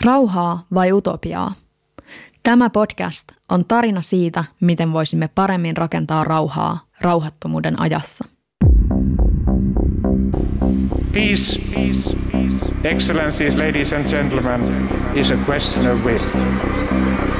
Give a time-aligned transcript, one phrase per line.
[0.00, 1.52] Rauhaa vai utopiaa?
[2.42, 8.24] Tämä podcast on tarina siitä, miten voisimme paremmin rakentaa rauhaa rauhattomuuden ajassa.
[11.12, 12.66] Peace, peace, peace.
[12.84, 17.33] excellencies, ladies and gentlemen, is a question of will.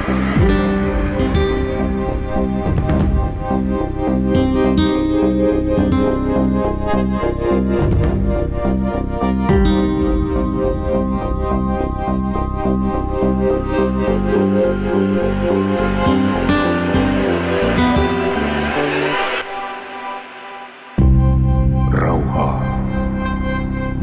[21.92, 22.64] Rauhaa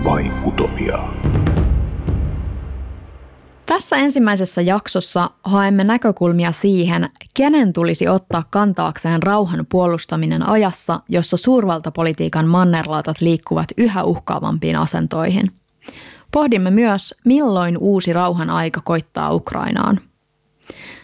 [0.04, 1.14] vai utopiaa?
[3.66, 12.48] Tässä ensimmäisessä jaksossa haemme näkökulmia siihen, kenen tulisi ottaa kantaakseen rauhan puolustaminen ajassa, jossa suurvaltapolitiikan
[12.48, 15.52] mannerlaatat liikkuvat yhä uhkaavampiin asentoihin.
[16.32, 20.00] Pohdimme myös, milloin uusi rauhan aika koittaa Ukrainaan.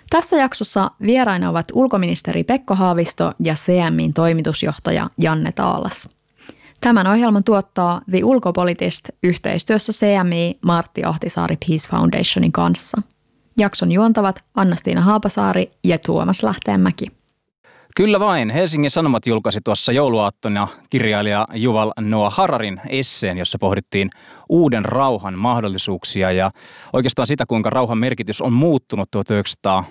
[0.09, 6.09] Tässä jaksossa vieraina ovat ulkoministeri Pekko Haavisto ja CMIn toimitusjohtaja Janne Taalas.
[6.81, 13.01] Tämän ohjelman tuottaa The Ulkopolitist yhteistyössä CMI Martti Ahtisaari Peace Foundationin kanssa.
[13.57, 17.16] Jakson juontavat Annastiina Haapasaari ja Tuomas Lähteenmäki.
[17.97, 18.49] Kyllä vain.
[18.49, 24.09] Helsingin Sanomat julkaisi tuossa jouluaattona kirjailija Juval Noah Hararin esseen, jossa pohdittiin
[24.49, 26.51] uuden rauhan mahdollisuuksia ja
[26.93, 29.83] oikeastaan sitä, kuinka rauhan merkitys on muuttunut 1900-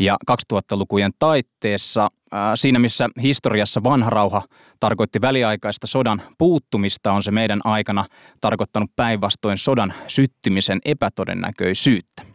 [0.00, 2.08] ja 2000-lukujen taitteessa.
[2.54, 4.42] Siinä, missä historiassa vanha rauha
[4.80, 8.04] tarkoitti väliaikaista sodan puuttumista, on se meidän aikana
[8.40, 12.31] tarkoittanut päinvastoin sodan syttymisen epätodennäköisyyttä.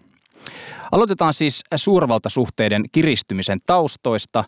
[0.91, 4.43] Aloitetaan siis suurvaltasuhteiden kiristymisen taustoista.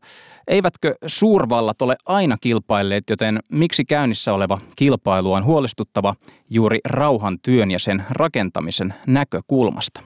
[0.47, 6.15] Eivätkö suurvallat ole aina kilpailleet, joten miksi käynnissä oleva kilpailu on huolestuttava
[6.49, 10.01] juuri rauhan työn ja sen rakentamisen näkökulmasta?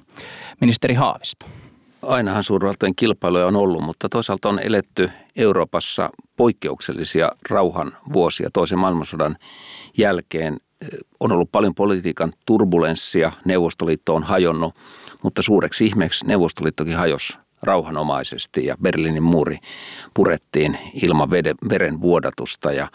[0.61, 1.45] Ministeri Haavisto.
[2.01, 9.35] Ainahan suurvaltojen kilpailuja on ollut, mutta toisaalta on eletty Euroopassa poikkeuksellisia rauhan vuosia toisen maailmansodan
[9.97, 10.57] jälkeen.
[11.19, 14.75] On ollut paljon politiikan turbulenssia, Neuvostoliitto on hajonnut–
[15.23, 19.57] mutta suureksi ihmeeksi Neuvostoliittokin hajosi rauhanomaisesti ja Berliinin muuri
[20.13, 21.31] purettiin ilman
[21.69, 22.71] veren vuodatusta.
[22.71, 22.87] Ja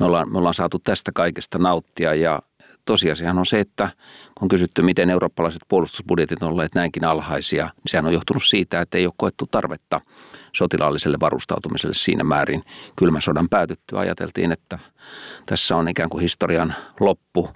[0.00, 2.14] me ollaan, me ollaan saatu tästä kaikesta nauttia.
[2.14, 2.42] Ja
[2.84, 3.90] tosiasiahan on se, että
[4.34, 8.80] kun on kysytty, miten eurooppalaiset puolustusbudjetit on olleet näinkin alhaisia, niin sehän on johtunut siitä,
[8.80, 10.00] että ei ole koettu tarvetta
[10.52, 12.62] sotilaalliselle varustautumiselle siinä määrin.
[12.96, 14.78] Kylmän sodan päätyttyä ajateltiin, että
[15.46, 17.50] tässä on ikään kuin historian loppu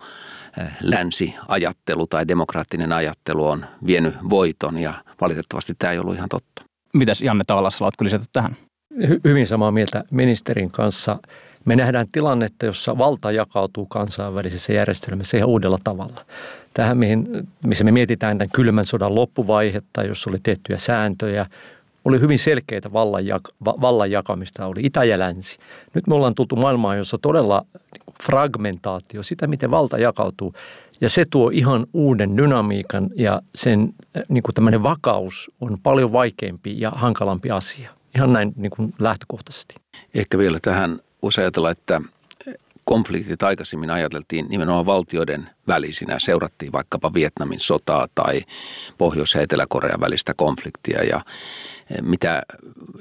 [0.83, 6.63] länsiajattelu tai demokraattinen ajattelu on vienyt voiton ja valitettavasti tämä ei ollut ihan totta.
[6.95, 8.57] Mitäs Janne Taalas, haluatko lisätä tähän?
[8.95, 11.19] Hy- hyvin samaa mieltä ministerin kanssa.
[11.65, 16.27] Me nähdään tilannetta, jossa valta jakautuu kansainvälisessä järjestelmässä ihan uudella tavalla.
[16.75, 21.47] Tähän, mihin, missä me mietitään tämän kylmän sodan loppuvaihetta, jossa oli tiettyjä sääntöjä,
[22.07, 23.25] oli hyvin selkeitä vallan,
[23.65, 25.59] vallan jakamista, oli itä ja länsi.
[25.95, 27.67] Nyt me ollaan tultu maailmaan, jossa todella
[28.23, 30.55] fragmentaatio, sitä miten valta jakautuu,
[31.01, 33.95] ja se tuo ihan uuden dynamiikan ja sen
[34.29, 37.91] niin kuin tämmöinen vakaus on paljon vaikeampi ja hankalampi asia.
[38.15, 39.75] Ihan näin niin kuin lähtökohtaisesti.
[40.15, 42.01] Ehkä vielä tähän voisi ajatella, että
[42.89, 46.19] konfliktit aikaisemmin ajateltiin nimenomaan valtioiden välisinä.
[46.19, 48.43] Seurattiin vaikkapa Vietnamin sotaa tai
[48.99, 51.21] Pohjois- ja Etelä-Korean välistä konfliktia ja
[52.03, 52.43] mitä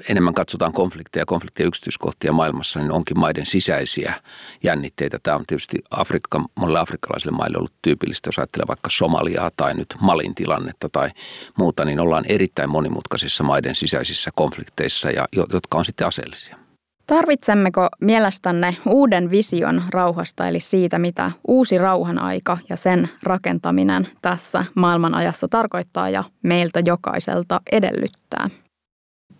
[0.08, 4.14] enemmän katsotaan konflikteja ja konfliktien yksityiskohtia maailmassa, niin onkin maiden sisäisiä
[4.62, 5.18] jännitteitä.
[5.22, 9.94] Tämä on tietysti Afrikka, monille afrikkalaisille maille ollut tyypillistä, jos ajattelee vaikka Somaliaa tai nyt
[10.00, 11.10] Malin tilannetta tai
[11.58, 16.65] muuta, niin ollaan erittäin monimutkaisissa maiden sisäisissä konflikteissa, ja, jotka on sitten aseellisia.
[17.06, 24.64] Tarvitsemmeko mielestänne uuden vision rauhasta, eli siitä, mitä uusi rauhan aika ja sen rakentaminen tässä
[24.74, 28.48] maailmanajassa tarkoittaa ja meiltä jokaiselta edellyttää?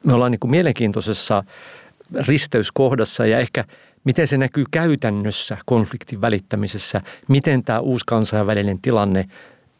[0.06, 1.44] me ollaan niin kuin mielenkiintoisessa
[2.26, 3.64] risteyskohdassa ja ehkä
[4.04, 9.24] miten se näkyy käytännössä konfliktin välittämisessä, miten tämä uusi kansainvälinen tilanne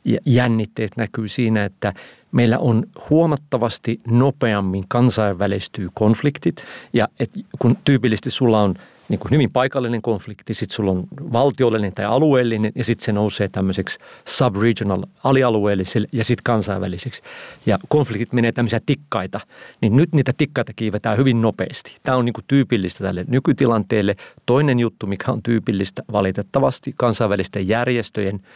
[0.05, 1.93] ja jännitteet näkyy siinä, että
[2.37, 8.75] meillä on huomattavasti nopeammin kansainvälistyy konfliktit ja et kun tyypillisesti sulla on–
[9.09, 13.49] niin kuin hyvin paikallinen konflikti, sitten sulla on valtiollinen tai alueellinen ja sitten se nousee
[13.49, 17.23] tämmöiseksi subregional, alialueelliselle ja sitten kansainväliseksi.
[17.67, 19.41] Ja konfliktit menee tämmöisiä tikkaita,
[19.81, 21.97] niin nyt niitä tikkaita kiivetään hyvin nopeasti.
[22.03, 24.17] Tämä on niin kuin tyypillistä tälle nykytilanteelle.
[24.47, 28.41] Toinen juttu, mikä on tyypillistä valitettavasti kansainvälisten järjestöjen–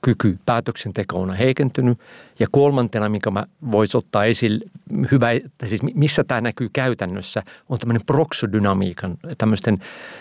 [0.00, 1.98] kyky päätöksentekoon on heikentynyt.
[2.38, 4.64] Ja kolmantena, mikä mä voisi ottaa esille,
[5.10, 5.28] hyvä,
[5.64, 9.78] siis missä tämä näkyy käytännössä, on tämmöinen proksodynamiikan, tämmöisten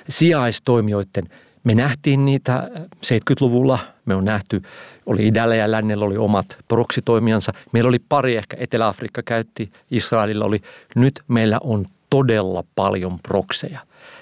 [0.10, 1.30] sijaistoimijoiden.
[1.63, 2.69] Me nähtiin niitä
[3.06, 4.62] 70-luvulla Me on nähty,
[5.06, 7.54] oli idällä ja lännellä oli omat proksitoimijansa.
[7.72, 10.62] Meillä oli pari, ehkä Etelä-Afrikka käytti, Israelilla oli.
[10.95, 13.80] Nyt meillä on todella paljon prokseja.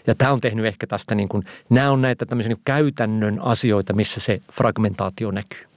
[0.07, 3.93] Ja tämä on tehnyt ehkä tästä, niin kuin, nämä on näitä tämmöisiä niin käytännön asioita,
[3.93, 5.73] missä se fragmentaatio näkyy.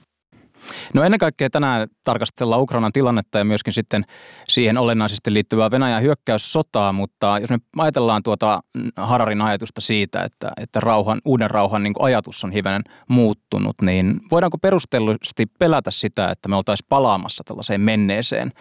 [0.93, 4.05] No ennen kaikkea tänään tarkastellaan Ukrainan tilannetta ja myöskin sitten
[4.47, 8.61] siihen olennaisesti liittyvää Venäjän hyökkäyssotaa, mutta jos me ajatellaan tuota
[8.95, 14.57] Hararin ajatusta siitä, että, että rauhan, uuden rauhan niin ajatus on hivenen muuttunut, niin voidaanko
[14.57, 18.51] perustellusti pelätä sitä, että me oltaisiin palaamassa tällaiseen menneeseen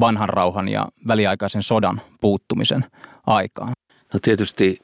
[0.00, 2.84] vanhan rauhan ja väliaikaisen sodan puuttumisen
[3.26, 3.72] aikaan?
[4.14, 4.78] No tietysti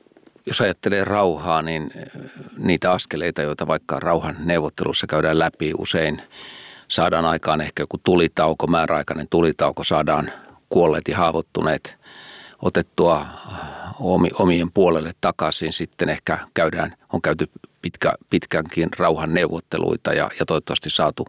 [0.47, 1.91] jos ajattelee rauhaa, niin
[2.59, 6.23] niitä askeleita, joita vaikka rauhan neuvottelussa käydään läpi usein–
[6.93, 10.33] saadaan aikaan ehkä joku tulitauko, määräaikainen tulitauko, saadaan
[10.69, 11.97] kuolleet ja haavoittuneet
[12.63, 13.27] otettua
[14.39, 15.73] omien puolelle takaisin.
[15.73, 17.51] Sitten ehkä käydään, on käyty
[17.83, 21.25] pitkä, pitkänkin rauhan neuvotteluita ja, ja toivottavasti saatu,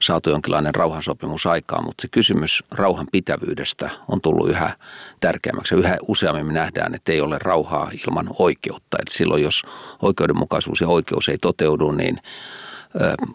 [0.00, 1.84] saatu jonkinlainen rauhansopimus aikaan.
[1.84, 4.76] Mutta se kysymys rauhan pitävyydestä on tullut yhä
[5.20, 5.74] tärkeämmäksi.
[5.74, 8.96] Yhä useammin me nähdään, että ei ole rauhaa ilman oikeutta.
[9.00, 9.62] Et silloin jos
[10.02, 12.18] oikeudenmukaisuus ja oikeus ei toteudu, niin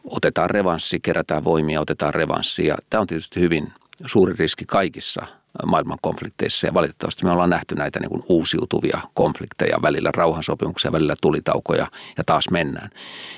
[0.05, 2.65] otetaan revanssi, kerätään voimia, otetaan revanssi.
[2.65, 3.73] Ja tämä on tietysti hyvin
[4.05, 5.25] suuri riski kaikissa
[5.65, 11.15] maailman konflikteissa ja valitettavasti me ollaan nähty näitä niin kuin uusiutuvia konflikteja, välillä rauhansopimuksia, välillä
[11.21, 12.89] tulitaukoja ja taas mennään.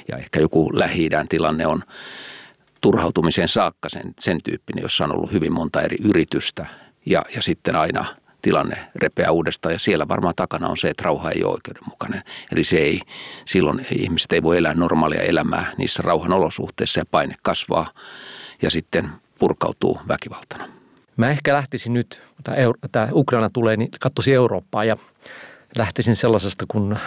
[0.07, 1.83] Ja ehkä joku lähi tilanne on
[2.81, 6.65] turhautumisen saakka sen, sen tyyppinen, jossa on ollut hyvin monta eri yritystä
[7.05, 8.05] ja, ja sitten aina–
[8.45, 12.23] tilanne repeää uudestaan ja siellä varmaan takana on se, että rauha ei ole oikeudenmukainen.
[12.51, 13.01] Eli se ei,
[13.45, 17.87] silloin ihmiset ei voi elää normaalia elämää niissä rauhan olosuhteissa ja paine kasvaa
[18.61, 19.09] ja sitten
[19.39, 20.67] purkautuu väkivaltana.
[21.17, 22.21] Mä ehkä lähtisin nyt,
[22.91, 24.97] tämä Ukraina tulee, niin katsoisin Eurooppaa ja
[25.77, 26.97] lähtisin sellaisesta kuin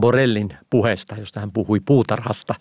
[0.00, 2.54] Borellin puheesta, josta hän puhui puutarhasta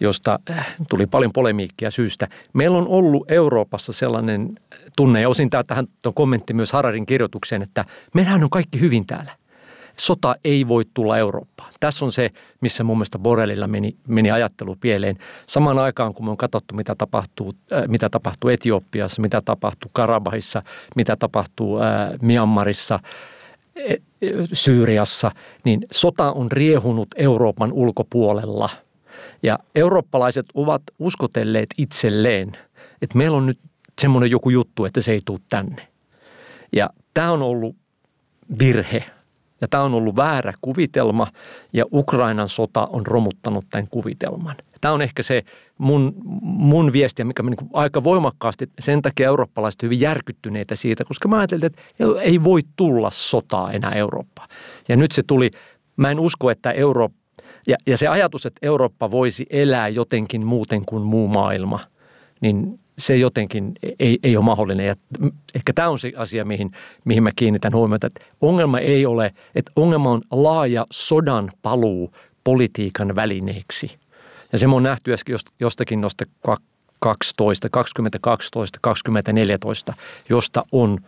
[0.00, 2.28] josta äh, tuli paljon polemiikkia syystä.
[2.52, 4.58] Meillä on ollut Euroopassa sellainen
[4.96, 7.84] tunne, ja osin tähän on kommentti myös Hararin kirjoitukseen, että
[8.14, 9.41] meillähän on kaikki hyvin täällä.
[10.02, 11.72] Sota ei voi tulla Eurooppaan.
[11.80, 15.18] Tässä on se, missä mun mielestä Borrellilla meni, meni ajattelu pieleen.
[15.46, 20.62] Samaan aikaan, kun me on katsottu, mitä tapahtuu, äh, mitä tapahtuu Etiopiassa, mitä tapahtuu Karabahissa,
[20.96, 21.86] mitä tapahtuu äh,
[22.22, 23.00] Myanmarissa,
[23.76, 23.94] e,
[24.52, 25.30] Syyriassa,
[25.64, 28.68] niin sota on riehunut Euroopan ulkopuolella–
[29.42, 32.52] ja eurooppalaiset ovat uskotelleet itselleen,
[33.02, 33.58] että meillä on nyt
[34.00, 35.88] semmoinen joku juttu, että se ei tule tänne.
[36.72, 37.76] Ja tämä on ollut
[38.58, 39.04] virhe
[39.62, 41.26] ja tämä on ollut väärä kuvitelma
[41.72, 44.56] ja Ukrainan sota on romuttanut tämän kuvitelman.
[44.80, 45.42] Tämä on ehkä se
[45.78, 51.38] mun, mun viesti, mikä niin aika voimakkaasti, sen takia eurooppalaiset hyvin järkyttyneitä siitä, koska mä
[51.38, 51.82] ajattelin, että
[52.20, 54.48] ei voi tulla sotaa enää Eurooppaan.
[54.88, 55.50] Ja nyt se tuli,
[55.96, 57.22] mä en usko, että Eurooppa
[57.66, 61.80] ja, ja se ajatus, että Eurooppa voisi elää jotenkin muuten kuin muu maailma,
[62.40, 64.86] niin se jotenkin ei, ei ole mahdollinen.
[64.86, 64.94] Ja
[65.54, 66.72] ehkä tämä on se asia, mihin,
[67.04, 73.14] mihin mä kiinnitän huomiota, että ongelma ei ole, että ongelma on laaja sodan paluu politiikan
[73.14, 73.98] välineeksi.
[74.52, 75.10] Ja se on nähty
[75.60, 76.24] jostakin noista
[77.00, 79.94] 12, 2012, 2014,
[80.28, 80.98] josta on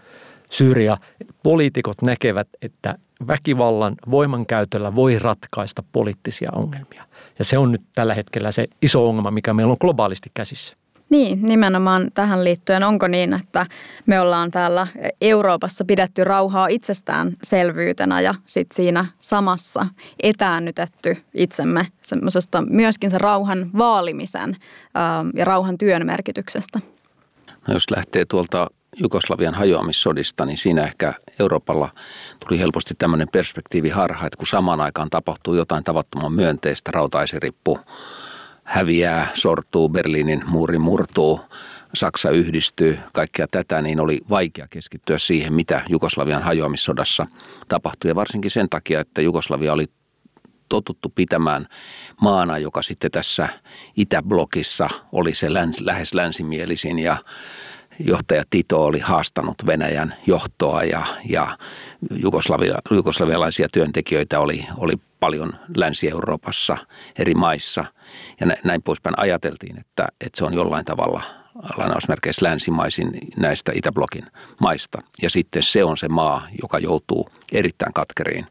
[0.51, 0.97] Syyria.
[1.43, 7.05] Poliitikot näkevät, että väkivallan voimankäytöllä voi ratkaista poliittisia ongelmia.
[7.39, 10.77] Ja se on nyt tällä hetkellä se iso ongelma, mikä meillä on globaalisti käsissä.
[11.15, 12.83] Niin, nimenomaan tähän liittyen.
[12.83, 13.67] Onko niin, että
[14.07, 14.87] me ollaan täällä
[15.21, 19.87] Euroopassa pidetty rauhaa itsestäänselvyytenä ja sitten siinä samassa
[20.23, 24.57] etäännytetty itsemme semmoisesta myöskin se rauhan vaalimisen
[25.35, 26.81] ja rauhan työn merkityksestä?
[27.69, 31.89] No jos lähtee tuolta Jugoslavian hajoamissodista, niin siinä ehkä Euroopalla
[32.49, 37.79] tuli helposti tämmöinen perspektiivi harha, että kun samaan aikaan tapahtuu jotain tavattoman myönteistä, rautaisirippu
[38.65, 41.41] häviää, sortuu, Berliinin muuri murtuu,
[41.95, 47.27] Saksa yhdistyy, kaikkea tätä, niin oli vaikea keskittyä siihen, mitä Jugoslavian hajoamissodassa
[47.69, 48.11] tapahtui.
[48.11, 49.87] Ja varsinkin sen takia, että Jugoslavia oli
[50.69, 51.67] totuttu pitämään
[52.21, 53.49] maana, joka sitten tässä
[53.97, 57.17] Itäblokissa oli se läns, lähes länsimielisin ja
[57.99, 61.59] johtaja Tito oli haastanut Venäjän johtoa ja, ja
[62.11, 66.77] Jugoslavia, jugoslavialaisia työntekijöitä oli, oli paljon Länsi-Euroopassa
[67.19, 67.85] eri maissa.
[68.41, 71.23] Ja näin poispäin ajateltiin, että, että se on jollain tavalla
[71.77, 74.27] lainausmerkeissä länsimaisin näistä Itäblokin
[74.61, 75.03] maista.
[75.23, 78.47] Ja sitten se on se maa, joka joutuu erittäin katkeriin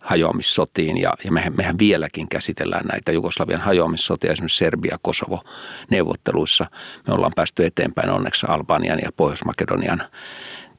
[0.00, 6.66] hajoamissotiin ja, ja mehän, mehän vieläkin käsitellään näitä Jugoslavian hajoamissotia esimerkiksi Serbia-Kosovo-neuvotteluissa.
[7.08, 10.02] Me ollaan päästy eteenpäin onneksi Albanian ja Pohjois-Makedonian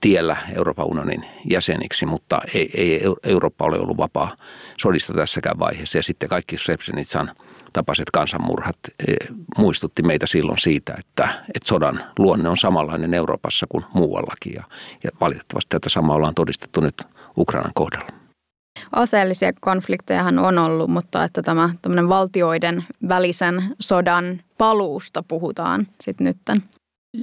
[0.01, 4.35] tiellä Euroopan unionin jäseniksi, mutta ei, ei Eurooppa ole ollut vapaa
[4.77, 5.97] sodista tässäkään vaiheessa.
[5.97, 7.31] Ja sitten kaikki Srebrenitsan
[7.77, 9.13] tapaiset kansanmurhat e,
[9.57, 11.23] muistutti meitä silloin siitä, että,
[11.55, 14.53] että sodan luonne on samanlainen Euroopassa kuin muuallakin.
[14.53, 14.63] Ja,
[15.03, 17.03] ja valitettavasti tätä samaa ollaan todistettu nyt
[17.37, 18.07] Ukrainan kohdalla.
[18.91, 21.69] Aseellisia konfliktejahan on ollut, mutta että tämä
[22.09, 26.63] valtioiden välisen sodan paluusta puhutaan sitten nytten.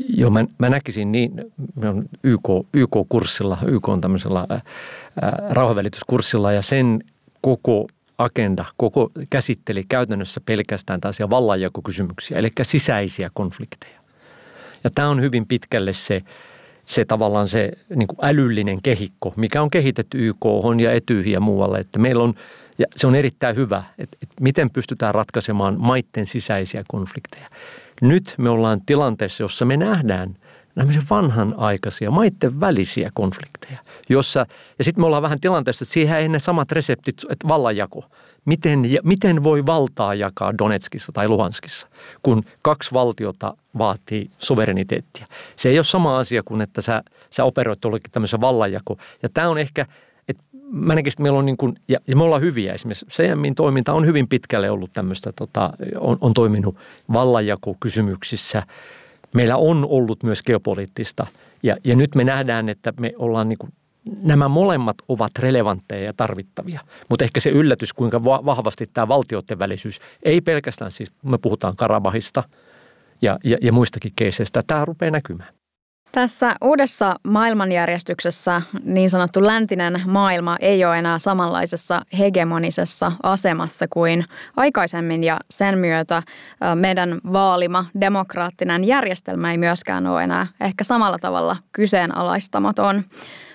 [0.08, 1.32] Joo, mä, mä näkisin niin,
[1.74, 4.62] mä on YK, YK-kurssilla, YK on tämmöisellä ää,
[5.50, 7.04] rauhanvälityskurssilla ja sen
[7.40, 7.86] koko
[8.18, 14.00] agenda koko käsitteli käytännössä pelkästään tällaisia vallanjakokysymyksiä, eli sisäisiä konflikteja.
[14.84, 16.22] Ja tämä on hyvin pitkälle se,
[16.86, 20.46] se tavallaan se niin kuin älyllinen kehikko, mikä on kehitetty YK
[20.80, 22.34] ja etyihin ja muualle, että meillä on,
[22.78, 27.48] ja se on erittäin hyvä, että, että miten pystytään ratkaisemaan maitten sisäisiä konflikteja.
[28.00, 30.36] Nyt me ollaan tilanteessa, jossa me nähdään
[30.74, 33.78] nämmöisiä vanhanaikaisia maitten välisiä konflikteja,
[34.08, 34.46] jossa,
[34.78, 38.04] ja sitten me ollaan vähän tilanteessa, että siihen ei ne samat reseptit, että vallanjako.
[38.44, 41.88] Miten, miten voi valtaa jakaa Donetskissa tai Luhanskissa,
[42.22, 45.26] kun kaksi valtiota vaatii suvereniteettia.
[45.56, 48.98] Se ei ole sama asia kuin, että sä, sä operoit jollekin tämmöisen vallanjako.
[49.22, 49.86] Ja tämä on ehkä,
[50.28, 52.72] että mä näkisin, että meillä on niin kuin, ja, ja me ollaan hyviä.
[52.72, 56.76] Esimerkiksi CMin toiminta on hyvin pitkälle ollut tämmöistä, tota, on, on toiminut
[57.12, 58.62] vallanjakokysymyksissä–
[59.34, 61.26] meillä on ollut myös geopoliittista.
[61.62, 63.72] Ja, ja nyt me nähdään, että me ollaan niin kuin,
[64.22, 66.80] nämä molemmat ovat relevantteja ja tarvittavia.
[67.08, 72.42] Mutta ehkä se yllätys, kuinka vahvasti tämä valtioiden välisyys, ei pelkästään siis, me puhutaan Karabahista
[73.22, 75.54] ja, ja, ja muistakin keiseistä, tämä rupeaa näkymään.
[76.14, 84.24] Tässä uudessa maailmanjärjestyksessä niin sanottu läntinen maailma ei ole enää samanlaisessa hegemonisessa asemassa kuin
[84.56, 86.22] aikaisemmin ja sen myötä
[86.74, 93.02] meidän vaalima demokraattinen järjestelmä ei myöskään ole enää ehkä samalla tavalla kyseenalaistamaton.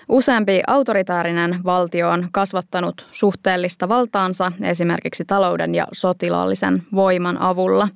[0.08, 7.88] Useampi autoritaarinen valtio on kasvattanut suhteellista valtaansa esimerkiksi talouden ja sotilaallisen voiman avulla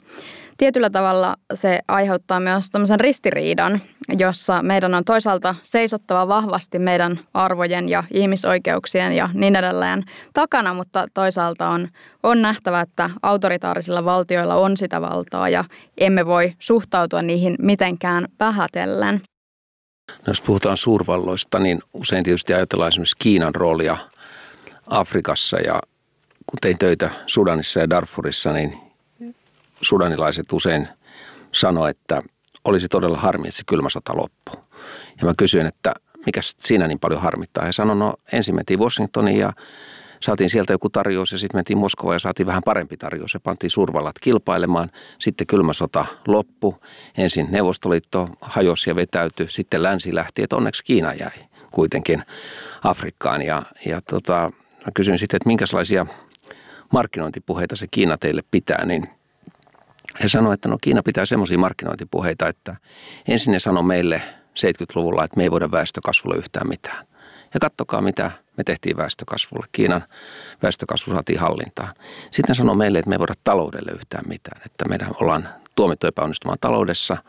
[0.57, 3.81] tietyllä tavalla se aiheuttaa myös tämmöisen ristiriidan,
[4.19, 11.07] jossa meidän on toisaalta seisottava vahvasti meidän arvojen ja ihmisoikeuksien ja niin edelleen takana, mutta
[11.15, 11.89] toisaalta on,
[12.23, 15.65] on nähtävä, että autoritaarisilla valtioilla on sitä valtaa ja
[15.99, 19.21] emme voi suhtautua niihin mitenkään vähätellen.
[20.09, 23.97] No jos puhutaan suurvalloista, niin usein tietysti ajatellaan esimerkiksi Kiinan roolia
[24.87, 25.81] Afrikassa ja
[26.47, 28.84] kun tein töitä Sudanissa ja Darfurissa, niin
[29.81, 30.89] sudanilaiset usein
[31.53, 32.23] sanoivat, että
[32.65, 34.65] olisi todella harmi, että se kylmä sota loppuu.
[35.21, 35.95] Ja mä kysyin, että
[36.27, 37.65] mikä siinä niin paljon harmittaa.
[37.65, 39.53] He sanoivat, no ensin mentiin Washingtoniin ja
[40.21, 43.71] saatiin sieltä joku tarjous ja sitten mentiin Moskovaan ja saatiin vähän parempi tarjous ja pantiin
[43.71, 44.91] suurvallat kilpailemaan.
[45.19, 46.83] Sitten kylmä sota loppu.
[47.19, 51.31] Ensin Neuvostoliitto hajosi ja vetäytyi, sitten länsi lähti, että onneksi Kiina jäi
[51.71, 52.23] kuitenkin
[52.85, 53.43] Afrikkaan.
[53.43, 56.07] Ja, ja tota, mä kysyin sitten, että minkälaisia
[56.93, 59.09] markkinointipuheita se Kiina teille pitää, niin–
[60.23, 62.77] he sanoivat, että no Kiina pitää semmoisia markkinointipuheita, että
[63.29, 64.23] ensin ne sanoi meille
[64.59, 67.07] 70-luvulla, että me ei voida väestökasvulle yhtään mitään.
[67.55, 69.67] Ja kattokaa, mitä me tehtiin väestökasvulle.
[69.73, 70.05] Kiinan
[70.63, 71.95] väestökasvu saatiin hallintaan.
[72.31, 76.59] Sitten sanoi meille, että me ei voida taloudelle yhtään mitään, että meidän ollaan tuomittu epäonnistumaan
[76.61, 77.17] taloudessa–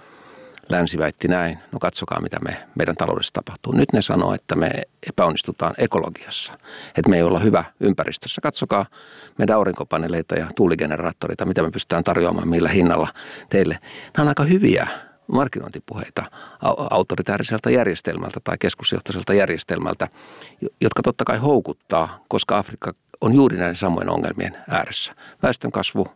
[0.70, 3.74] Länsi väitti näin, no katsokaa mitä me, meidän taloudessa tapahtuu.
[3.74, 4.72] Nyt ne sanoo, että me
[5.10, 6.54] epäonnistutaan ekologiassa,
[6.98, 8.42] että me ei olla hyvä ympäristössä.
[8.42, 8.86] Katsokaa
[9.38, 13.08] meidän aurinkopaneeleita ja tuuligeneraattoreita, mitä me pystytään tarjoamaan, millä hinnalla
[13.50, 13.80] teille.
[14.18, 14.88] Nämä on aika hyviä
[15.28, 16.24] markkinointipuheita
[16.90, 20.08] autoritääriseltä järjestelmältä tai keskusjohtaiselta järjestelmältä,
[20.82, 25.16] jotka totta kai houkuttaa, koska Afrikka on juuri näiden samojen ongelmien ääressä.
[25.44, 26.08] Väestön kasvu,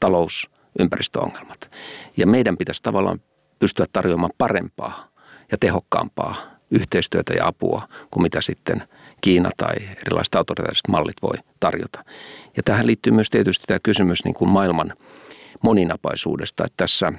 [0.00, 1.70] talous, ympäristöongelmat.
[2.16, 3.20] Ja meidän pitäisi tavallaan
[3.58, 5.08] pystyä tarjoamaan parempaa
[5.52, 6.36] ja tehokkaampaa
[6.70, 8.82] yhteistyötä ja apua kuin mitä sitten
[9.20, 12.04] Kiina tai erilaiset autoritaariset mallit voi tarjota.
[12.56, 14.92] Ja tähän liittyy myös tietysti tämä kysymys niin kuin maailman
[15.62, 17.12] moninapaisuudesta, että tässä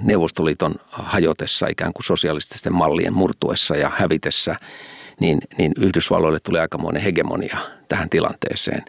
[0.00, 4.56] Neuvostoliiton hajotessa ikään kuin sosialististen mallien murtuessa ja hävitessä,
[5.20, 8.84] niin, niin Yhdysvalloille tuli aikamoinen hegemonia tähän tilanteeseen.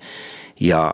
[0.59, 0.93] Ja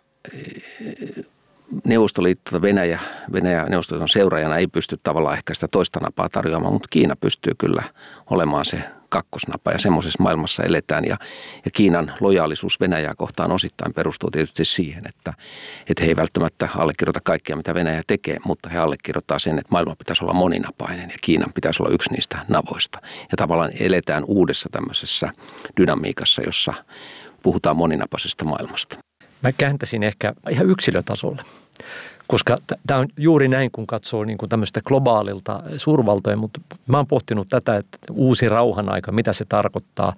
[1.86, 3.00] Neuvostoliitto, Venäjä,
[3.34, 7.84] Venäjä Neuvostoliiton seuraajana ei pysty tavallaan ehkä sitä toista napaa tarjoamaan, mutta Kiina pystyy kyllä
[8.29, 11.05] olemaan se kakkosnapa ja semmoisessa maailmassa eletään.
[11.05, 11.17] Ja,
[11.65, 15.34] ja Kiinan lojaalisuus Venäjää kohtaan osittain perustuu tietysti siihen, että,
[15.89, 19.95] että he ei välttämättä allekirjoita kaikkea, mitä Venäjä tekee, mutta he allekirjoittaa sen, että maailma
[19.95, 23.00] pitäisi olla moninapainen ja Kiinan pitäisi olla yksi niistä navoista.
[23.03, 25.29] Ja tavallaan eletään uudessa tämmöisessä
[25.77, 26.74] dynamiikassa, jossa
[27.43, 28.98] puhutaan moninapaisesta maailmasta.
[29.42, 31.42] Mä kääntäisin ehkä ihan yksilötasolle.
[32.27, 37.08] Koska tämä on juuri näin, kun katsoo niin kuin tämmöistä globaalilta suurvaltoja, mutta mä oon
[37.08, 40.15] pohtinut tätä, että uusi rauhan aika, mitä se tarkoittaa.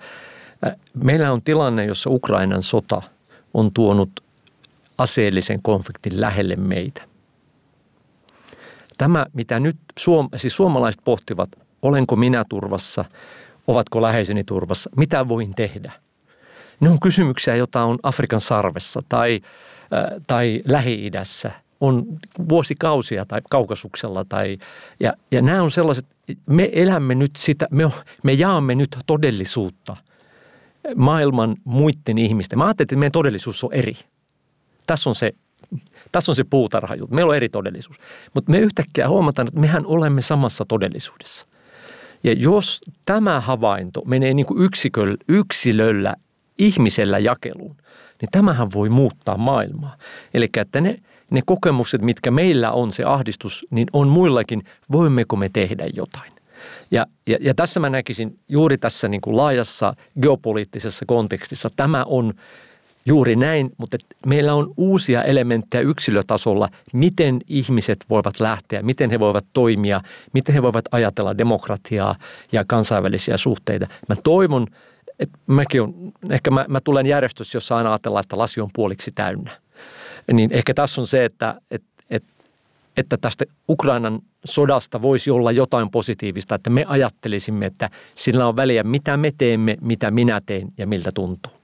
[0.94, 3.02] Meillä on tilanne, jossa Ukrainan sota
[3.54, 4.24] on tuonut
[4.98, 7.02] aseellisen konfliktin lähelle meitä.
[8.98, 11.50] Tämä, mitä nyt suom- siis suomalaiset pohtivat,
[11.82, 13.06] olenko minä turvassa,
[13.68, 15.92] ovatko läheiseni turvassa, mitä voin tehdä.
[16.80, 19.42] Ne on kysymyksiä, joita on Afrikan sarvessa tai,
[19.94, 22.06] äh, tai Lähi-idässä, on
[22.50, 24.26] vuosikausia tai kaukasuksella.
[24.30, 24.58] Tai,
[25.00, 26.06] ja, ja nämä on sellaiset,
[26.46, 27.92] me elämme nyt sitä, me,
[28.24, 29.98] me jaamme nyt todellisuutta
[30.96, 32.60] maailman muiden ihmisten.
[32.60, 33.98] Mä ajattelin, että meidän todellisuus on eri.
[34.88, 35.34] Tässä on se
[36.12, 37.16] tässä on se puutarhajuttu.
[37.16, 37.98] Meillä on eri todellisuus.
[38.34, 41.48] Mutta me yhtäkkiä huomataan, että mehän olemme samassa todellisuudessa.
[42.24, 44.70] Ja jos tämä havainto menee niin kuin
[45.28, 46.16] yksilöllä,
[46.58, 47.76] ihmisellä jakeluun,
[48.22, 49.96] niin tämähän voi muuttaa maailmaa.
[50.34, 51.00] Eli että ne,
[51.30, 56.32] ne kokemukset, mitkä meillä on se ahdistus, niin on muillakin, voimmeko me tehdä jotain.
[56.92, 62.34] Ja, ja, ja tässä mä näkisin juuri tässä niin kuin laajassa geopoliittisessa kontekstissa, tämä on
[63.08, 69.46] Juuri näin, mutta meillä on uusia elementtejä yksilötasolla, miten ihmiset voivat lähteä, miten he voivat
[69.54, 70.02] toimia,
[70.34, 72.16] miten he voivat ajatella demokratiaa
[72.52, 73.88] ja kansainvälisiä suhteita.
[74.10, 74.68] Mä toivon,
[75.20, 75.94] että mäkin on,
[76.30, 79.52] ehkä mä, mä tulen järjestössä, jossa aina ajatellaan, että lasi on puoliksi täynnä.
[80.34, 82.34] Niin ehkä tässä on se, että, että, että,
[82.98, 88.84] että tästä Ukrainan sodasta voisi olla jotain positiivista, että me ajattelisimme, että sillä on väliä,
[88.84, 91.58] mitä me teemme, mitä minä teen ja miltä tuntuu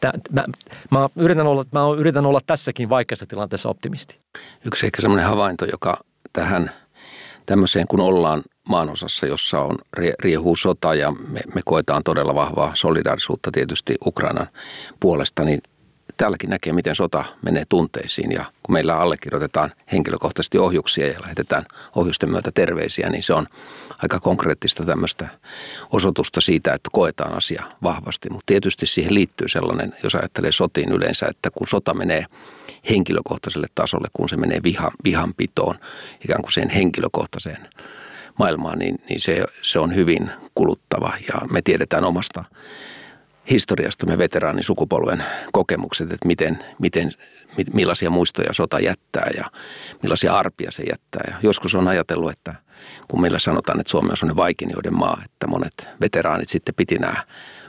[0.00, 0.44] tää, mä,
[0.90, 4.18] mä, yritän olla, mä yritän olla tässäkin vaikeassa tilanteessa optimisti.
[4.64, 6.00] Yksi ehkä semmoinen havainto, joka
[6.32, 6.70] tähän
[7.46, 13.50] tämmöiseen, kun ollaan maanosassa, jossa on riehuu sota ja me, me koetaan todella vahvaa solidaarisuutta
[13.52, 14.46] tietysti Ukrainan
[15.00, 15.62] puolesta, niin
[16.16, 22.30] täälläkin näkee, miten sota menee tunteisiin ja kun meillä allekirjoitetaan henkilökohtaisesti ohjuksia ja lähetetään ohjusten
[22.30, 23.46] myötä terveisiä, niin se on
[24.02, 25.28] aika konkreettista tämmöistä
[25.92, 28.30] osoitusta siitä, että koetaan asia vahvasti.
[28.30, 32.24] Mutta tietysti siihen liittyy sellainen, jos ajattelee sotiin yleensä, että kun sota menee
[32.90, 35.74] henkilökohtaiselle tasolle, kun se menee viha, vihanpitoon,
[36.24, 37.68] ikään kuin sen henkilökohtaiseen
[38.38, 42.44] maailmaan, niin, niin se, se on hyvin kuluttava ja me tiedetään omasta
[43.50, 47.12] historiastamme veteraanisukupolven kokemukset, että miten, miten,
[47.72, 49.44] millaisia muistoja sota jättää ja
[50.02, 51.20] millaisia arpia se jättää.
[51.26, 52.54] Ja joskus on ajatellut, että
[53.08, 57.24] kun meillä sanotaan, että Suomi on sellainen vaikinjoiden maa, että monet veteraanit sitten piti nämä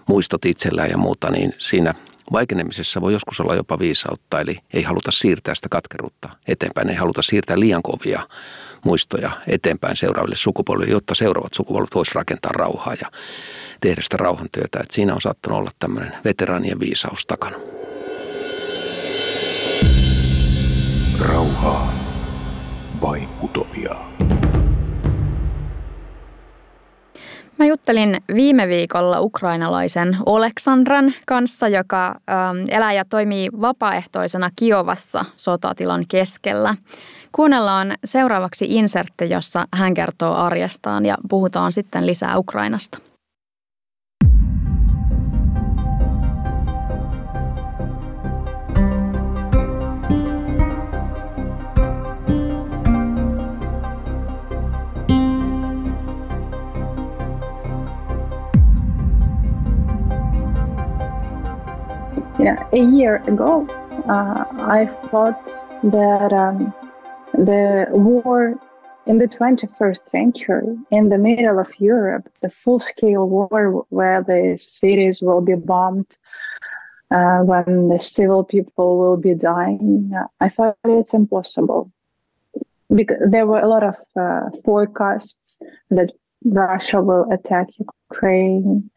[0.08, 1.94] muistot itsellään ja muuta, niin siinä
[2.32, 7.22] vaikenemisessa voi joskus olla jopa viisautta, eli ei haluta siirtää sitä katkeruutta eteenpäin, ei haluta
[7.22, 8.28] siirtää liian kovia
[8.86, 13.12] muistoja eteenpäin seuraaville sukupolville, jotta seuraavat sukupolvet voisivat rakentaa rauhaa ja
[13.82, 14.80] tehdä sitä rauhantyötä.
[14.80, 17.58] Et siinä on saattanut olla tämmöinen veteraanien viisaus takana.
[21.20, 21.94] Rauhaa
[23.02, 24.12] vai utopiaa?
[27.60, 36.06] Mä juttelin viime viikolla ukrainalaisen Oleksandran kanssa, joka ähm, elää ja toimii vapaaehtoisena Kiovassa sotatilan
[36.08, 36.76] keskellä.
[37.32, 43.09] Kuunnellaan seuraavaksi insertti, jossa hän kertoo arjestaan ja puhutaan sitten lisää Ukrainasta.
[62.40, 63.68] Yeah, a year ago,
[64.08, 64.46] uh,
[64.78, 65.44] I thought
[65.84, 66.74] that um,
[67.34, 68.56] the war
[69.06, 74.58] in the 21st century, in the middle of Europe, the full scale war where the
[74.58, 76.08] cities will be bombed,
[77.12, 81.92] uh, when the civil people will be dying, I thought it's impossible.
[82.90, 85.58] Because there were a lot of uh, forecasts
[85.90, 86.14] that
[86.46, 87.68] Russia will attack
[88.12, 88.90] Ukraine.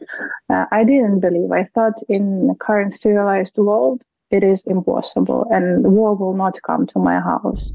[0.48, 1.50] Uh, I didn't believe.
[1.50, 6.86] I thought in the current civilized world, it is impossible and war will not come
[6.86, 7.72] to my house.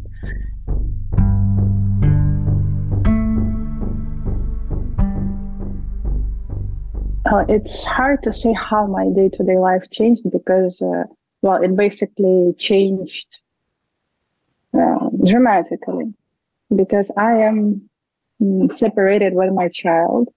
[7.31, 11.03] Uh, it's hard to say how my day to day life changed because, uh,
[11.41, 13.39] well, it basically changed
[14.73, 16.13] uh, dramatically
[16.73, 17.86] because I am
[18.73, 20.29] separated with my child.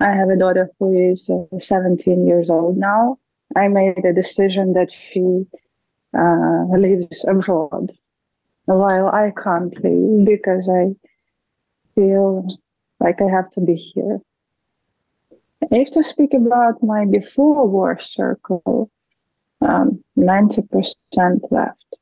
[0.00, 3.18] I have a daughter who is uh, 17 years old now.
[3.54, 5.46] I made a decision that she
[6.16, 7.92] uh, lives abroad
[8.66, 10.94] while I can't leave because I
[11.94, 12.46] feel
[13.00, 14.20] like I have to be here.
[15.70, 18.90] If to speak about my before war circle,
[19.60, 21.96] um, 90% left.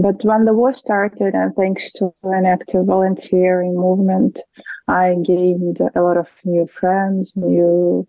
[0.00, 4.38] But when the war started, and thanks to an active volunteering movement,
[4.86, 8.06] I gained a lot of new friends, new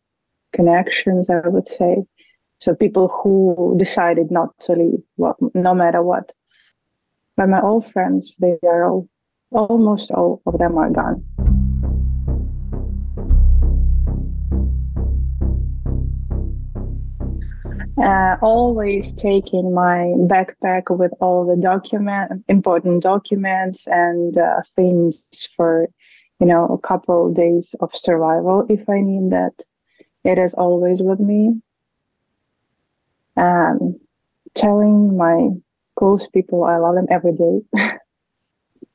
[0.54, 2.04] connections, I would say.
[2.60, 6.32] So people who decided not to leave, well, no matter what.
[7.36, 9.10] But my old friends, they are all,
[9.50, 11.26] almost all of them are gone.
[18.02, 25.18] Uh, always taking my backpack with all the document, important documents and uh, things
[25.58, 25.90] for,
[26.40, 29.52] you know, a couple days of survival if I need that.
[30.24, 31.62] It is always with me.
[33.36, 34.00] Um,
[34.56, 35.50] telling my
[35.98, 37.60] close people I love them every day.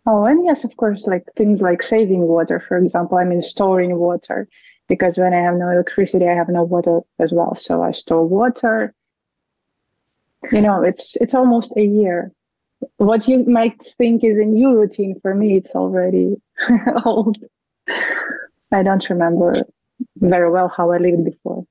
[0.06, 3.18] oh, and yes, of course, like things like saving water, for example.
[3.18, 4.48] I mean, storing water
[4.88, 7.56] because when I have no electricity, I have no water as well.
[7.56, 8.94] So I store water.
[10.52, 12.32] You know, it's it's almost a year.
[12.98, 16.36] What you might think is a new routine for me, it's already
[17.04, 17.38] old.
[18.72, 19.54] I don't remember
[20.16, 21.64] very well how I lived before.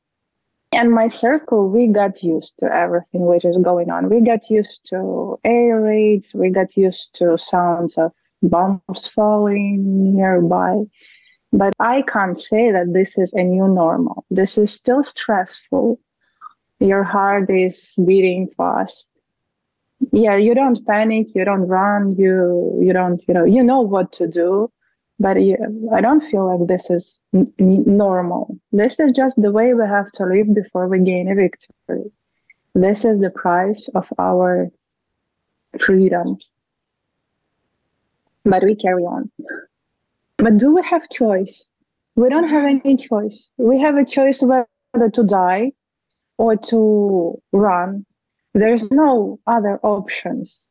[0.72, 4.10] And my circle, we got used to everything which is going on.
[4.10, 6.34] We got used to air raids.
[6.34, 10.84] We got used to sounds of bombs falling nearby.
[11.54, 14.26] But I can't say that this is a new normal.
[14.32, 16.00] This is still stressful.
[16.80, 19.08] Your heart is beating fast.
[20.12, 24.12] Yeah, you don't panic, you don't run, you you don't, you know, you know what
[24.14, 24.70] to do.
[25.20, 28.58] But yeah, I don't feel like this is n- normal.
[28.72, 32.12] This is just the way we have to live before we gain a victory.
[32.76, 34.70] This is the price of our
[35.80, 36.38] freedom.
[38.46, 39.32] But we carry on.
[40.38, 41.66] But do we have choice?
[42.16, 43.48] We don't have any choice.
[43.58, 45.72] We have a choice whether to die
[46.38, 48.06] or to run.
[48.54, 50.64] There's no other options.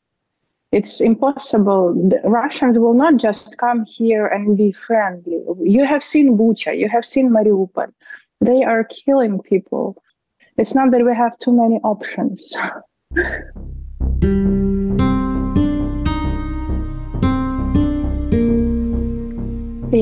[0.70, 1.94] It's impossible.
[1.94, 5.42] The Russians will not just come here and be friendly.
[5.60, 7.92] You have seen Bucha, you have seen Mariupol.
[8.40, 10.02] They are killing people.
[10.56, 12.54] It's not that we have too many options.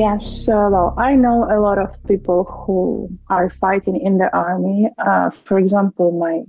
[0.00, 4.88] Yes, well, I know a lot of people who are fighting in the army.
[4.96, 6.40] Uh, for example, my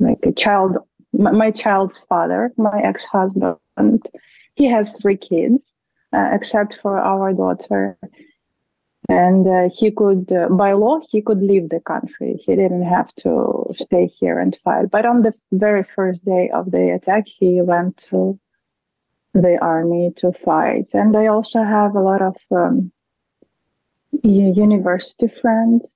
[0.00, 0.78] like a child,
[1.12, 4.00] my, my child's father, my ex-husband,
[4.56, 5.72] he has three kids,
[6.12, 7.96] uh, except for our daughter,
[9.08, 12.34] and uh, he could, uh, by law, he could leave the country.
[12.44, 14.90] He didn't have to stay here and fight.
[14.90, 18.40] But on the very first day of the attack, he went to
[19.34, 20.88] the army to fight.
[20.92, 22.92] And I also have a lot of um,
[24.22, 25.86] university friends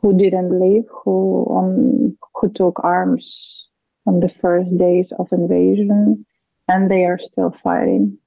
[0.00, 3.66] who didn't leave, who um, who took arms
[4.06, 6.24] on the first days of invasion,
[6.68, 8.18] and they are still fighting.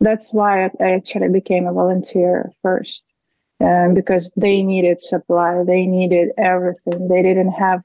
[0.00, 3.02] That's why I actually became a volunteer first,
[3.60, 7.08] um, because they needed supply, they needed everything.
[7.08, 7.82] They didn't have,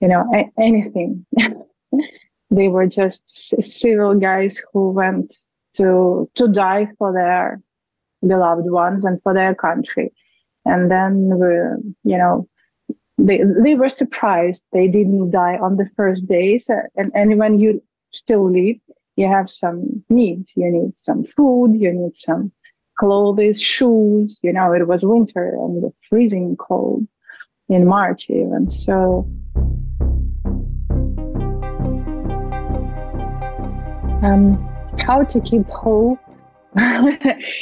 [0.00, 1.26] you know, a- anything.
[2.56, 3.22] they were just
[3.62, 5.34] civil guys who went
[5.74, 7.60] to to die for their
[8.26, 10.12] beloved ones and for their country.
[10.64, 11.28] And then
[12.04, 12.48] you know
[13.18, 14.62] they they were surprised.
[14.72, 16.68] They didn't die on the first days.
[16.68, 18.76] And and when you still live
[19.16, 20.52] you have some needs.
[20.56, 21.74] You need some food.
[21.74, 22.52] You need some
[22.98, 24.38] clothes shoes.
[24.42, 27.06] You know it was winter and freezing cold
[27.68, 28.70] in march even.
[28.70, 29.28] So
[34.24, 34.58] um,
[35.06, 36.18] how to keep hope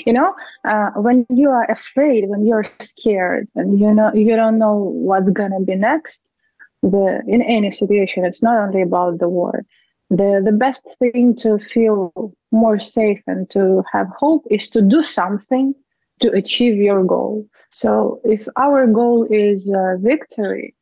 [0.07, 0.35] you know
[0.67, 5.29] uh, when you are afraid when you're scared and you know you don't know what's
[5.31, 6.19] gonna be next
[6.83, 9.65] the in any situation it's not only about the war.
[10.11, 12.13] The the best thing to feel
[12.51, 15.75] more safe and to have hope is to do something
[16.21, 17.47] to achieve your goal.
[17.71, 20.75] So if our goal is uh, victory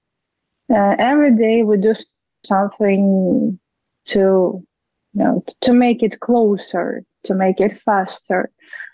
[0.75, 1.95] uh, every day we do
[2.45, 3.59] something
[4.07, 4.67] to
[5.15, 8.51] you know, to make it closer, to make it faster.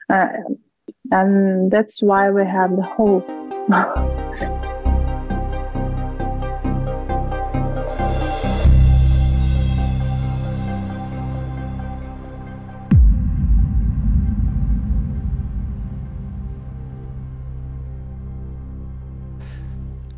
[0.08, 0.28] Uh,
[1.10, 3.26] and that's why we have the hope.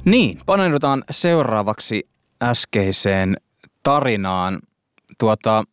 [0.09, 2.09] Niin, paneudutaan seuraavaksi
[2.43, 3.37] äskeiseen
[3.83, 4.61] tarinaan.
[5.19, 5.65] Tuota,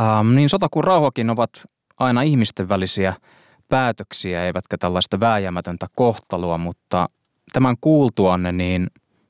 [0.00, 1.50] Ähm, niin sota kuin rauhakin ovat
[1.98, 3.14] aina ihmisten välisiä
[3.68, 7.08] päätöksiä, eivätkä tällaista vääjäämätöntä kohtalua, mutta
[7.52, 8.86] tämän kuultuanne, niin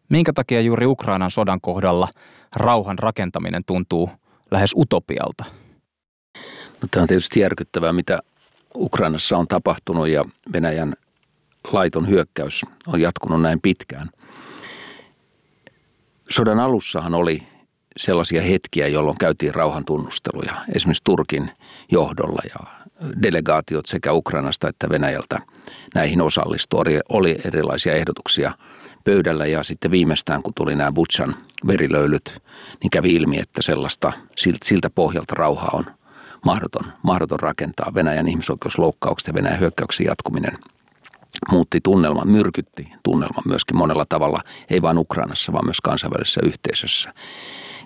[0.09, 2.09] minkä takia juuri Ukrainan sodan kohdalla
[2.57, 4.11] rauhan rakentaminen tuntuu
[4.51, 5.45] lähes utopialta?
[6.83, 8.19] No, tämä on tietysti järkyttävää, mitä
[8.75, 10.95] Ukrainassa on tapahtunut ja Venäjän
[11.73, 14.11] laiton hyökkäys on jatkunut näin pitkään.
[16.31, 17.43] sodan alussahan oli
[17.97, 21.51] sellaisia hetkiä, jolloin käytiin rauhan tunnusteluja, esimerkiksi Turkin
[21.93, 22.67] johdolla ja
[23.23, 25.39] delegaatiot sekä Ukrainasta että Venäjältä
[25.95, 27.01] näihin osallistui.
[27.09, 28.53] Oli erilaisia ehdotuksia
[29.05, 31.35] pöydällä ja sitten viimeistään kun tuli nämä Butchan
[31.67, 32.43] verilöylyt,
[32.83, 34.13] niin kävi ilmi, että sellaista
[34.65, 35.85] siltä pohjalta rauha on
[36.45, 37.95] mahdoton, mahdoton rakentaa.
[37.95, 40.59] Venäjän ihmisoikeusloukkaukset ja Venäjän hyökkäyksen jatkuminen
[41.51, 47.13] muutti tunnelman, myrkytti tunnelman myöskin monella tavalla, ei vain Ukrainassa, vaan myös kansainvälisessä yhteisössä.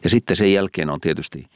[0.04, 1.46] Ja sitten sen jälkeen on tietysti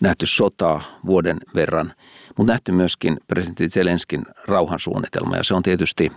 [0.00, 1.92] nähty sotaa vuoden verran,
[2.38, 5.36] mutta nähty myöskin presidentti Zelenskin rauhansuunnitelma.
[5.36, 6.12] Ja se on tietysti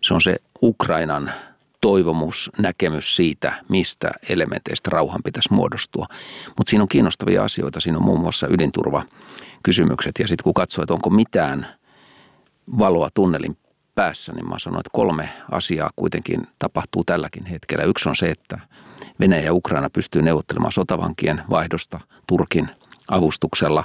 [0.00, 1.32] se, on se Ukrainan
[1.80, 6.06] toivomus, näkemys siitä, mistä elementeistä rauhan pitäisi muodostua.
[6.46, 7.80] Mutta siinä on kiinnostavia asioita.
[7.80, 9.02] Siinä on muun muassa ydinturva
[9.62, 10.12] kysymykset.
[10.18, 11.66] Ja sitten kun katsoo, että onko mitään
[12.78, 13.56] valoa tunnelin
[13.94, 17.84] päässä, niin mä sanoin, että kolme asiaa kuitenkin tapahtuu tälläkin hetkellä.
[17.84, 18.60] Yksi on se, että
[19.20, 22.70] Venäjä ja Ukraina pystyy neuvottelemaan sotavankien vaihdosta Turkin
[23.10, 23.84] avustuksella.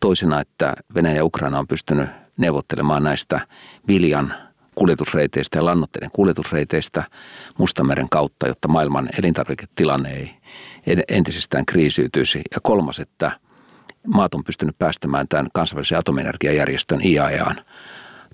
[0.00, 3.40] Toisena, että Venäjä ja Ukraina on pystynyt neuvottelemaan näistä
[3.88, 4.34] viljan
[4.74, 7.04] kuljetusreiteistä ja lannoitteiden kuljetusreiteistä
[7.58, 10.34] Mustameren kautta, jotta maailman elintarviketilanne ei
[11.08, 12.42] entisestään kriisiytyisi.
[12.54, 13.30] Ja kolmas, että
[14.06, 17.56] maat on pystynyt päästämään tämän kansainvälisen atomienergiajärjestön IAEAn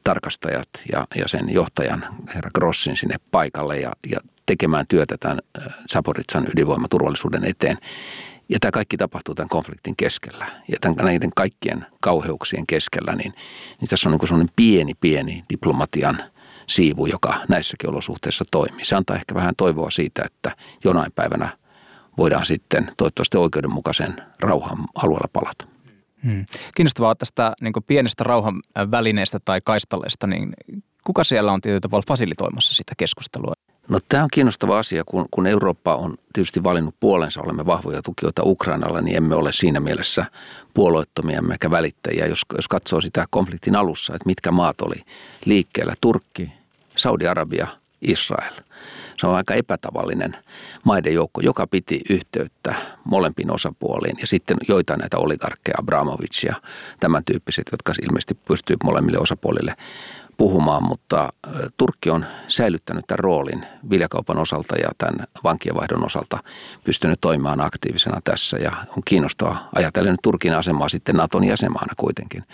[0.04, 5.38] tarkastajat ja, ja sen johtajan herra Grossin sinne paikalle ja, ja tekemään työtä tämän
[5.86, 7.78] Saporitsan ydinvoimaturvallisuuden eteen.
[8.48, 10.46] Ja tämä kaikki tapahtuu tämän konfliktin keskellä.
[10.68, 13.32] Ja tämän, näiden kaikkien kauheuksien keskellä, niin,
[13.80, 16.22] niin tässä on niin sellainen pieni, pieni diplomatian
[16.66, 18.84] siivu, joka näissäkin olosuhteissa toimii.
[18.84, 21.56] Se antaa ehkä vähän toivoa siitä, että jonain päivänä
[22.18, 25.77] voidaan sitten toivottavasti oikeudenmukaisen rauhan alueella palata.
[26.24, 26.46] Hmm.
[26.74, 30.52] Kiinnostavaa tästä niin pienestä rauhan välineestä tai kaistalleesta, niin
[31.04, 33.52] kuka siellä on tietyllä tavalla fasilitoimassa sitä keskustelua?
[33.88, 38.42] No tämä on kiinnostava asia, kun, kun Eurooppa on tietysti valinnut puolensa, olemme vahvoja tukijoita
[38.44, 40.24] Ukrainalla, niin emme ole siinä mielessä
[40.74, 42.26] puolueettomia emmekä välittäjiä.
[42.26, 45.02] Jos, jos katsoo sitä konfliktin alussa, että mitkä maat oli
[45.44, 46.52] liikkeellä, Turkki,
[46.96, 47.66] Saudi-Arabia,
[48.02, 48.54] Israel.
[49.18, 50.36] Se on aika epätavallinen
[50.84, 54.16] maiden joukko, joka piti yhteyttä molempiin osapuoliin.
[54.20, 56.50] Ja sitten joitain näitä oligarkkeja, Abramovic
[57.00, 59.74] tämän tyyppiset, jotka ilmeisesti pystyy molemmille osapuolille
[60.38, 61.32] puhumaan, mutta
[61.76, 66.38] Turkki on säilyttänyt tämän roolin viljakaupan osalta ja tämän vankienvaihdon osalta
[66.84, 72.44] pystynyt toimimaan aktiivisena tässä ja on kiinnostavaa ajatellen Turkin asemaa sitten Naton jäsenmaana kuitenkin,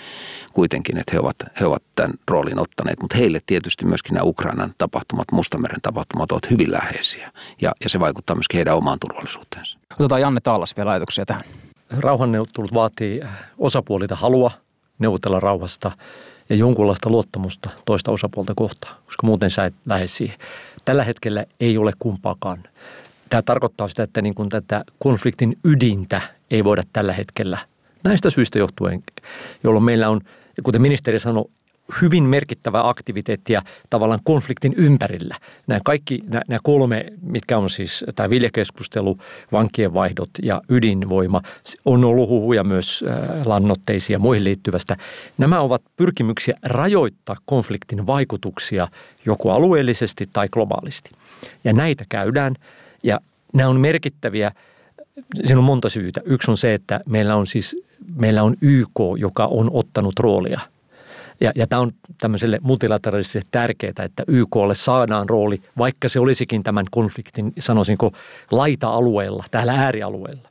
[0.53, 4.75] kuitenkin että he ovat, he ovat tämän roolin ottaneet, mutta heille tietysti myöskin nämä Ukrainan
[4.79, 9.79] tapahtumat, Mustameren tapahtumat ovat hyvin läheisiä ja, ja se vaikuttaa myöskin heidän omaan turvallisuuteensa.
[9.99, 11.43] Otetaan Janne Taalas vielä ajatuksia tähän.
[11.99, 13.21] Rauhanneuvottelut vaatii
[13.59, 14.51] osapuolita halua
[14.99, 15.93] neuvotella rauhasta–
[16.49, 20.39] ja jonkunlaista luottamusta toista osapuolta kohtaan, koska muuten sä et lähde siihen.
[20.85, 22.63] Tällä hetkellä ei ole kumpaakaan.
[23.31, 27.59] Tämä tarkoittaa sitä, että niin kuin tätä konfliktin ydintä ei voida tällä hetkellä
[28.05, 29.03] näistä syistä johtuen,
[29.65, 30.21] jolloin meillä on,
[30.63, 31.45] kuten ministeri sanoi,
[32.03, 35.37] hyvin merkittävää aktiviteettia tavallaan konfliktin ympärillä.
[35.67, 39.19] Nämä kaikki, nämä kolme, mitkä on siis tämä viljakeskustelu,
[39.53, 41.43] vankien vaihdot ja ydinvoima,
[41.85, 44.97] on ollut huhuja myös äh, lannotteisia muihin liittyvästä.
[45.39, 48.89] Nämä ovat pyrkimyksiä rajoittaa konfliktin vaikutuksia
[49.27, 51.11] joko alueellisesti tai globaalisti.
[51.65, 52.55] Ja näitä käydään
[53.03, 53.21] ja
[53.53, 54.53] nämä on merkittäviä.
[55.45, 56.21] Siinä on monta syytä.
[56.25, 57.77] Yksi on se, että meillä on siis
[58.17, 60.61] meillä on YK, joka on ottanut roolia–
[61.41, 66.87] ja, ja tämä on tämmöiselle multilateraalisesti tärkeää, että YKlle saadaan rooli, vaikka se olisikin tämän
[66.91, 68.13] konfliktin, sanoisinko,
[68.51, 70.49] laita-alueella, täällä äärialueella.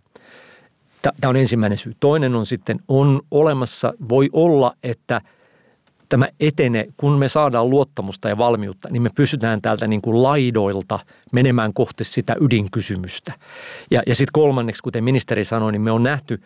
[1.02, 1.93] Tämä on ensimmäinen syy.
[2.00, 5.22] Toinen on sitten, on olemassa, voi olla, että
[6.10, 11.00] tämä etenee, kun me saadaan luottamusta ja valmiutta, niin me pysytään täältä niin kuin laidoilta
[11.32, 13.34] menemään kohti sitä ydinkysymystä.
[13.91, 16.41] Ja, ja sitten kolmanneksi, kuten ministeri sanoi, niin me on nähty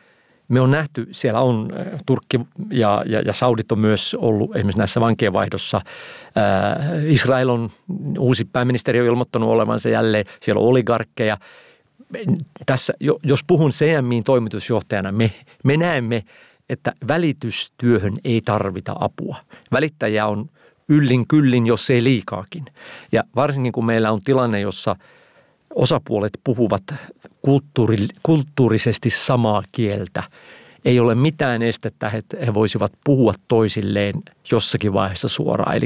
[0.47, 2.39] me on nähty, siellä on äh, Turkki
[2.71, 5.77] ja, ja, ja Saudit on myös ollut esimerkiksi näissä vankienvaihdossa.
[5.77, 7.69] Äh, Israel on,
[8.19, 11.38] uusi pääministeri on ilmoittanut olevansa jälleen, siellä on oligarkkeja.
[12.65, 15.31] Tässä, jos puhun CMIin toimitusjohtajana, me,
[15.63, 16.23] me näemme,
[16.69, 19.38] että välitystyöhön ei tarvita apua.
[19.71, 20.49] Välittäjä on
[20.89, 22.65] yllin kyllin, jos ei liikaakin.
[23.12, 24.95] Ja varsinkin kun meillä on tilanne, jossa–
[25.77, 26.83] osapuolet puhuvat
[27.41, 30.23] kulttuuri, kulttuurisesti samaa kieltä.
[30.85, 34.13] Ei ole mitään estettä, että he voisivat puhua toisilleen
[34.51, 35.77] jossakin vaiheessa suoraan.
[35.77, 35.85] Eli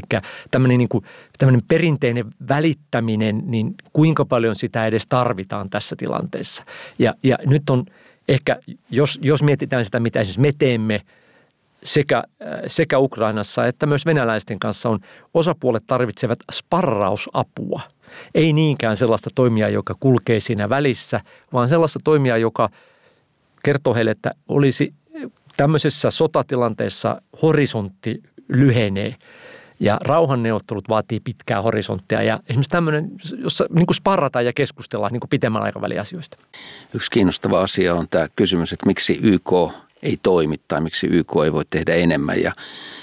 [0.52, 1.04] tämmöinen, niin kuin,
[1.38, 6.64] tämmöinen perinteinen välittäminen, niin kuinka paljon sitä edes tarvitaan tässä tilanteessa.
[7.00, 7.86] Ja, ja nyt on
[8.28, 11.02] ehkä, jos, jos mietitään sitä, mitä siis me teemme
[11.84, 12.24] sekä,
[12.68, 15.00] sekä Ukrainassa että myös venäläisten kanssa on,
[15.34, 17.82] osapuolet tarvitsevat sparrausapua–
[18.36, 21.22] Ei niinkään sellaista toimijaa, joka kulkee siinä välissä,
[21.54, 22.70] vaan sellaista toimijaa, joka
[23.64, 24.94] kertoo heille, että olisi
[25.58, 29.16] tämmöisessä sotatilanteessa horisontti lyhenee
[29.80, 35.20] ja rauhanneuvottelut vaatii pitkää horisonttia ja esimerkiksi tämmöinen, jossa niin kuin sparrataan ja keskustellaan niin
[35.20, 36.38] kuin pitemmän aikavälin asioista.
[36.94, 39.52] Yksi kiinnostava asia on tämä kysymys, että miksi YK
[40.04, 42.54] ei toimi tai miksi YK ei voi tehdä enemmän ja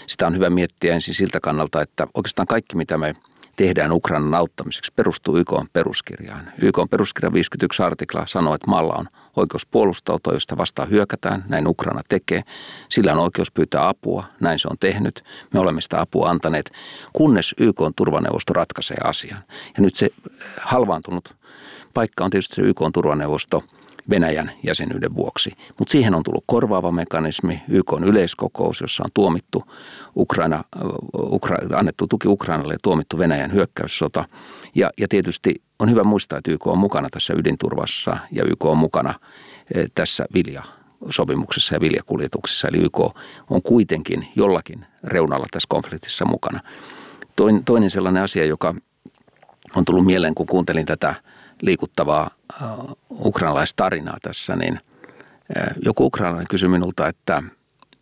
[0.07, 3.15] sitä on hyvä miettiä ensin siltä kannalta, että oikeastaan kaikki mitä me
[3.59, 6.53] tehdään Ukrainan auttamiseksi perustuu YK peruskirjaan.
[6.63, 11.45] YK peruskirjan 51 artikla sanoo, että maalla on oikeus puolustautua, josta vastaan hyökätään.
[11.49, 12.43] Näin Ukraina tekee.
[12.89, 14.25] Sillä on oikeus pyytää apua.
[14.41, 15.25] Näin se on tehnyt.
[15.55, 16.71] Me olemme sitä apua antaneet,
[17.13, 19.43] kunnes YK turvaneuvosto ratkaisee asian.
[19.77, 20.11] Ja nyt se
[20.61, 21.37] halvaantunut
[21.95, 23.63] paikka on tietysti se YK turvaneuvosto–
[24.11, 25.53] Venäjän jäsenyyden vuoksi.
[25.79, 29.65] Mutta siihen on tullut korvaava mekanismi, YK on yleiskokous, jossa on tuomittu
[30.17, 30.65] Ukraina,
[31.15, 34.25] Ukra, annettu tuki Ukrainalle ja tuomittu Venäjän hyökkäyssota.
[34.75, 38.79] Ja, ja tietysti on hyvä muistaa, että YK on mukana tässä ydinturvassa ja YK on
[38.79, 39.15] mukana
[39.75, 40.63] eh, tässä vilja
[41.11, 42.69] sopimuksessa ja viljakuljetuksessa.
[42.69, 43.01] Eli YK
[43.51, 46.61] on kuitenkin jollakin reunalla tässä konfliktissa mukana.
[47.65, 48.75] Toinen sellainen asia, joka
[49.77, 51.15] on tullut mieleen, kun kuuntelin tätä–
[51.63, 52.31] liikuttavaa
[52.63, 52.69] äh,
[53.11, 54.81] ukrainalaistarinaa tässä, niin
[55.59, 57.43] äh, joku ukrainalainen kysyi minulta, että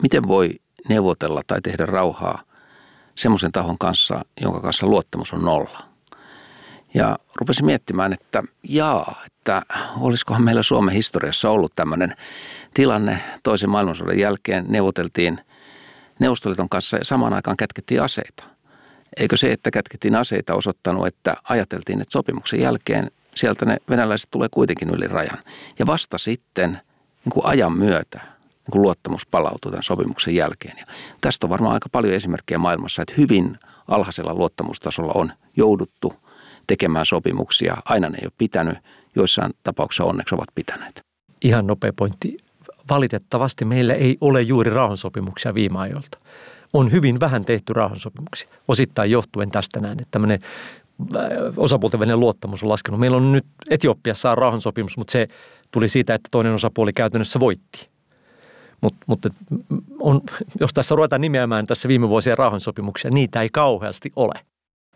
[0.03, 0.51] miten voi
[0.89, 2.43] neuvotella tai tehdä rauhaa
[3.15, 5.79] semmoisen tahon kanssa, jonka kanssa luottamus on nolla.
[6.95, 9.63] Ja rupesin miettimään, että jaa, että
[10.01, 12.15] olisikohan meillä Suomen historiassa ollut tämmöinen
[12.75, 15.41] tilanne toisen maailmansodan jälkeen neuvoteltiin
[16.19, 18.45] Neuvostoliiton kanssa ja samaan aikaan kätkettiin aseita.
[19.17, 24.49] Eikö se, että kätkettiin aseita osoittanut, että ajateltiin, että sopimuksen jälkeen sieltä ne venäläiset tulee
[24.51, 25.39] kuitenkin yli rajan.
[25.79, 26.71] Ja vasta sitten
[27.25, 28.21] niin kuin ajan myötä
[28.67, 30.79] niin kuin luottamus palautuu tämän sopimuksen jälkeen.
[30.79, 30.87] Ja
[31.21, 36.15] tästä on varmaan aika paljon esimerkkejä maailmassa, että hyvin alhaisella luottamustasolla on jouduttu
[36.67, 37.77] tekemään sopimuksia.
[37.85, 38.79] Aina ne ei ole pitänyt,
[39.17, 41.01] joissain tapauksissa onneksi ovat pitäneet.
[41.43, 42.37] Ihan nopea pointti.
[42.91, 46.19] Valitettavasti meillä ei ole juuri rauhansopimuksia viime ajoilta.
[46.73, 48.49] On hyvin vähän tehty rauhansopimuksia.
[48.69, 50.39] Osittain johtuen tästä näin, että tämmöinen
[51.57, 53.01] osapuolten välinen luottamus on laskenut.
[53.01, 55.27] Meillä on nyt Etiopiassa on rauhansopimus, mutta se
[55.71, 57.89] tuli siitä, että toinen osapuoli käytännössä voitti.
[58.81, 59.29] Mut, mutta
[60.01, 60.21] on,
[60.61, 64.35] jos tässä ruvetaan nimeämään tässä viime vuosien rauhansopimuksia, niitä ei kauheasti ole.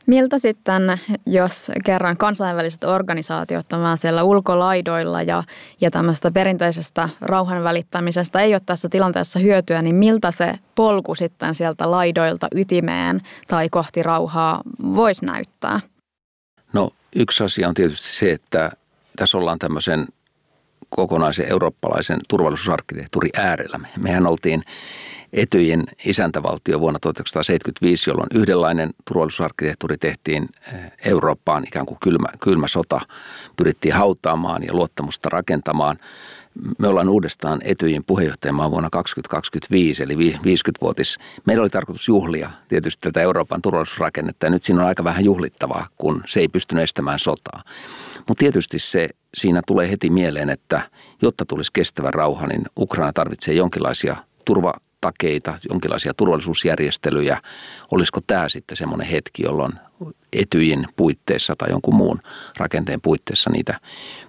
[0.06, 0.82] Miltä sitten,
[1.26, 5.44] jos kerran kansainväliset organisaatiot on siellä ulkolaidoilla ja,
[5.80, 11.54] ja tämmöisestä perinteisestä rauhan välittämisestä ei ole tässä tilanteessa hyötyä, niin miltä se polku sitten
[11.54, 15.80] sieltä laidoilta ytimeen tai kohti rauhaa voisi näyttää?
[16.72, 18.70] No yksi asia on tietysti se, että
[19.16, 20.06] tässä ollaan tämmöisen
[20.90, 23.80] kokonaisen eurooppalaisen turvallisuusarkkitehtuurin äärellä.
[23.98, 24.62] Mehän oltiin
[25.32, 33.00] Etyjin isäntävaltio vuonna 1975, jolloin yhdenlainen turvallisuusarkkitehtuuri tehtiin eh, Eurooppaan, ikään kuin kylmä, kylmä sota
[33.56, 35.98] pyrittiin hautaamaan ja luottamusta rakentamaan.
[36.78, 41.18] Me ollaan uudestaan Etyjin puheenjohtajamaa vuonna 2025, eli 50-vuotis.
[41.46, 45.86] Meillä oli tarkoitus juhlia tietysti tätä Euroopan turvallisuusrakennetta, ja nyt siinä on aika vähän juhlittavaa,
[45.98, 47.62] kun se ei pystynyt estämään sotaa.
[48.28, 50.90] Mutta tietysti se, siinä tulee heti mieleen, että
[51.22, 57.38] jotta tulisi kestävä rauha, niin Ukraina tarvitsee jonkinlaisia turva takeita, jonkinlaisia turvallisuusjärjestelyjä.
[57.90, 59.72] Olisiko tämä sitten semmoinen hetki, jolloin
[60.32, 62.20] etyjin puitteissa tai jonkun muun
[62.56, 63.80] rakenteen puitteissa niitä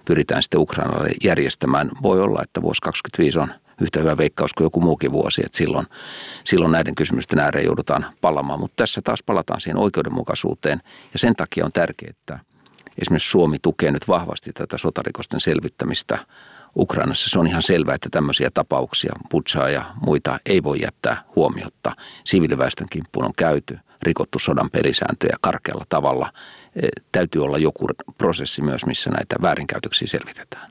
[0.04, 1.90] pyritään sitten Ukrainalle järjestämään.
[2.02, 5.86] Voi olla, että vuosi 2025 on yhtä hyvä veikkaus kuin joku muukin vuosi, että silloin,
[6.44, 8.60] silloin näiden kysymysten ääreen joudutaan palamaan.
[8.60, 10.80] Mutta tässä taas palataan siihen oikeudenmukaisuuteen
[11.12, 12.38] ja sen takia on tärkeää, että
[12.98, 16.18] esimerkiksi Suomi tukee nyt vahvasti tätä sotarikosten selvittämistä–
[16.76, 21.92] Ukrainassa se on ihan selvää, että tämmöisiä tapauksia, Butsaa ja muita, ei voi jättää huomiotta.
[22.24, 26.32] Siviiliväestön kimppuun on käyty, rikottu sodan pelisääntöjä karkealla tavalla.
[26.76, 27.86] E, täytyy olla joku
[28.18, 30.70] prosessi myös, missä näitä väärinkäytöksiä selvitetään.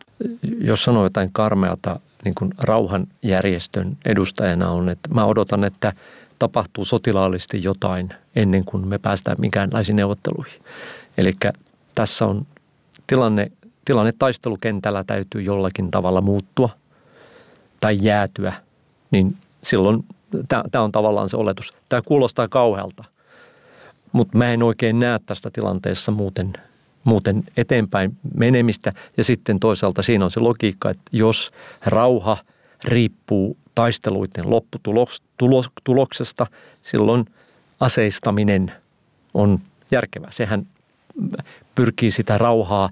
[0.61, 5.93] Jos sanoo jotain karmeata niin kuin rauhanjärjestön edustajana on, että mä odotan, että
[6.39, 10.61] tapahtuu sotilaallisesti jotain ennen kuin me päästään minkäänlaisiin neuvotteluihin.
[11.17, 11.35] Eli
[11.95, 12.47] tässä on
[13.07, 13.51] tilanne
[13.91, 16.69] tilanne taistelukentällä täytyy jollakin tavalla muuttua
[17.79, 18.53] tai jäätyä,
[19.11, 20.05] niin silloin
[20.47, 21.73] tämä on tavallaan se oletus.
[21.89, 23.03] Tämä kuulostaa kauhealta,
[24.11, 26.53] mutta mä en oikein näe tästä tilanteessa muuten,
[27.03, 28.93] muuten eteenpäin menemistä.
[29.17, 31.51] Ja sitten toisaalta siinä on se logiikka, että jos
[31.85, 32.37] rauha
[32.83, 36.47] riippuu taisteluiden lopputuloksesta,
[36.81, 37.25] silloin
[37.79, 38.71] aseistaminen
[39.33, 39.59] on
[39.91, 40.31] järkevää.
[40.31, 40.67] Sehän
[41.75, 42.89] pyrkii sitä rauhaa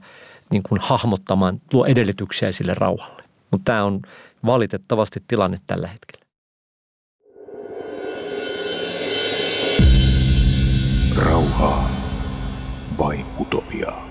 [0.51, 3.23] niin kuin hahmottamaan, luo edellytyksiä sille rauhalle.
[3.51, 4.01] Mutta tämä on
[4.45, 6.25] valitettavasti tilanne tällä hetkellä.
[11.17, 11.89] Rauhaa
[12.97, 14.09] vai utopiaa?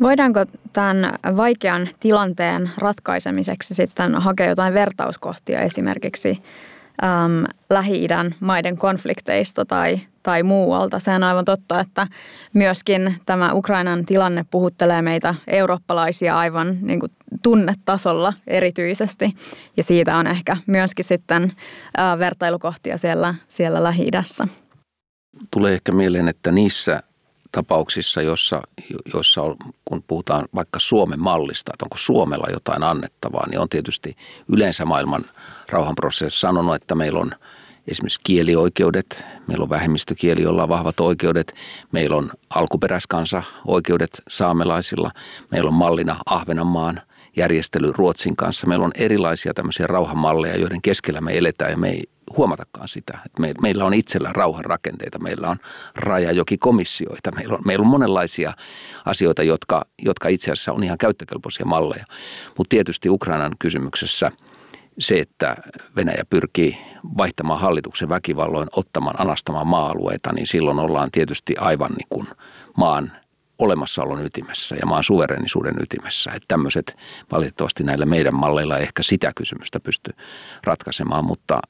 [0.00, 6.42] Voidaanko tämän vaikean tilanteen ratkaisemiseksi sitten hakea jotain vertauskohtia esimerkiksi
[7.04, 10.98] äm, Lähi-idän maiden konflikteista tai, tai muualta?
[10.98, 12.06] Sehän on aivan totta, että
[12.52, 17.12] myöskin tämä Ukrainan tilanne puhuttelee meitä eurooppalaisia aivan niin kuin
[17.42, 19.36] tunnetasolla erityisesti.
[19.76, 21.52] Ja siitä on ehkä myöskin sitten
[21.96, 24.48] ää, vertailukohtia siellä, siellä Lähi-idässä.
[25.50, 27.02] Tulee ehkä mieleen, että niissä
[27.52, 28.62] tapauksissa, joissa,
[29.14, 34.16] joissa on, kun puhutaan vaikka Suomen mallista, että onko Suomella jotain annettavaa, niin on tietysti
[34.48, 35.24] yleensä maailman
[35.68, 37.30] rauhanprosessissa sanonut, että meillä on
[37.88, 41.54] esimerkiksi kielioikeudet, meillä on vähemmistökieli, jolla on vahvat oikeudet,
[41.92, 45.10] meillä on alkuperäiskansa oikeudet saamelaisilla,
[45.50, 47.00] meillä on mallina Ahvenanmaan
[47.36, 48.66] järjestely Ruotsin kanssa.
[48.66, 52.04] Meillä on erilaisia tämmöisiä rauhanmalleja, joiden keskellä me eletään ja me ei
[52.36, 53.18] huomatakaan sitä.
[53.26, 55.56] Että me, meillä on itsellä rauhan rakenteita, meillä on
[55.94, 58.52] rajajokikomissioita, meillä on, meillä on monenlaisia
[59.04, 62.04] asioita, jotka, jotka itse asiassa on ihan käyttökelpoisia malleja.
[62.58, 64.30] Mutta tietysti Ukrainan kysymyksessä
[64.98, 65.56] se, että
[65.96, 66.78] Venäjä pyrkii
[67.18, 72.26] vaihtamaan hallituksen väkivalloin, ottamaan, anastamaan maa-alueita, niin silloin ollaan tietysti aivan niin kuin
[72.76, 73.12] maan
[73.58, 76.30] olemassaolon ytimessä ja maan suverenisuuden ytimessä.
[76.30, 76.96] Että tämmöiset
[77.32, 80.10] valitettavasti näillä meidän malleilla ei ehkä sitä kysymystä pysty
[80.64, 81.60] ratkaisemaan, mutta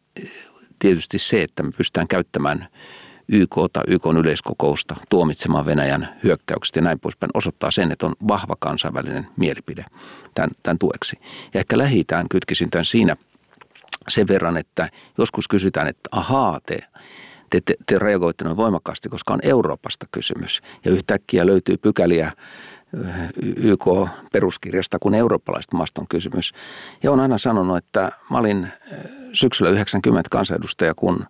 [0.79, 2.68] tietysti se, että me pystytään käyttämään
[3.29, 8.57] YK tai YK yleiskokousta tuomitsemaan Venäjän hyökkäykset ja näin poispäin osoittaa sen, että on vahva
[8.59, 9.85] kansainvälinen mielipide
[10.35, 11.18] tämän, tämän tueksi.
[11.55, 13.16] Ja ehkä lähitään kytkisin tämän siinä
[14.09, 16.79] sen verran, että joskus kysytään, että ahaa, te,
[17.51, 20.61] te, te, te reagoitte noin voimakkaasti, koska on Euroopasta kysymys.
[20.85, 22.33] Ja yhtäkkiä löytyy pykäliä
[23.57, 26.53] YK-peruskirjasta, kun eurooppalaista maasta on kysymys.
[27.03, 28.69] Ja on aina sanonut, että mä olin
[29.33, 31.27] syksyllä 90 kansanedustaja, kun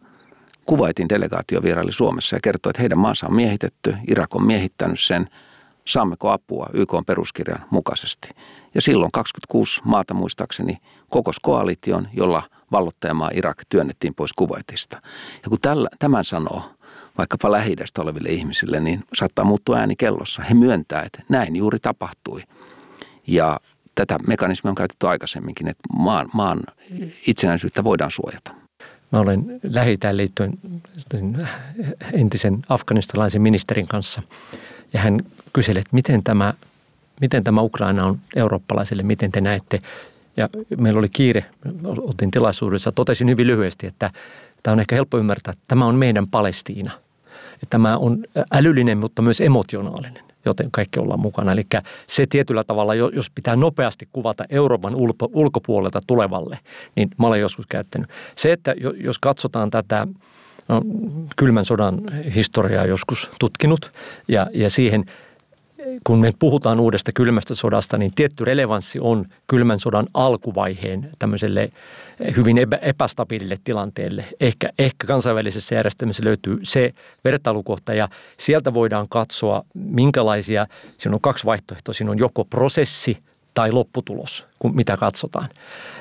[0.67, 5.29] Kuvaitin delegaatio vieraili Suomessa ja kertoi, että heidän maansa on miehitetty, Irak on miehittänyt sen,
[5.85, 8.31] saammeko apua YK peruskirjan mukaisesti.
[8.75, 15.03] Ja silloin 26 maata muistaakseni kokos koalition, jolla vallottajamaa Irak työnnettiin pois Kuwaitista.
[15.43, 16.63] Ja kun tällä, tämän sanoo
[17.19, 20.43] vaikkapa lähi oleville ihmisille, niin saattaa muuttua ääni kellossa.
[20.43, 22.43] He myöntää, että näin juuri tapahtui.
[23.27, 23.61] Ja
[23.95, 26.61] tätä mekanismia on käytetty aikaisemminkin, että maan, maan
[27.27, 28.55] itsenäisyyttä voidaan suojata.
[29.13, 30.59] Mä olen lähi liittyen
[32.13, 34.23] entisen afganistalaisen ministerin kanssa
[34.93, 35.21] ja hän
[35.53, 36.55] kyseli, että miten tämä,
[37.21, 39.83] miten tämä Ukraina on eurooppalaisille, miten te näette.
[40.37, 41.45] Ja meillä oli kiire,
[42.01, 44.11] otin tilaisuudessa, totesin hyvin lyhyesti, että
[44.63, 46.93] tämä on ehkä helppo ymmärtää, että tämä on meidän Palestiina.
[47.55, 51.53] Että tämä on älyllinen, mutta myös emotionaalinen joten kaikki ollaan mukana.
[51.53, 51.67] Eli
[52.07, 54.95] se tietyllä tavalla, jos pitää nopeasti kuvata Euroopan
[55.35, 56.59] ulkopuolelta tulevalle,
[56.97, 58.11] niin mä olen joskus käyttänyt.
[58.37, 60.07] Se, että jos katsotaan tätä
[60.69, 60.83] no,
[61.37, 62.01] kylmän sodan
[62.35, 63.93] historiaa joskus tutkinut
[64.29, 65.05] ja, ja siihen–
[66.05, 71.73] kun me puhutaan uudesta kylmästä sodasta, niin tietty relevanssi on kylmän sodan alkuvaiheen tämmöiselle
[72.37, 74.25] hyvin epästabiilille tilanteelle.
[74.41, 78.09] Ehkä, ehkä kansainvälisessä järjestelmässä löytyy se vertailukohta ja
[78.39, 80.67] sieltä voidaan katsoa, minkälaisia,
[80.99, 83.19] siinä on kaksi vaihtoehtoa, siinä on joko prosessi
[83.55, 85.49] tai lopputulos, kun mitä katsotaan.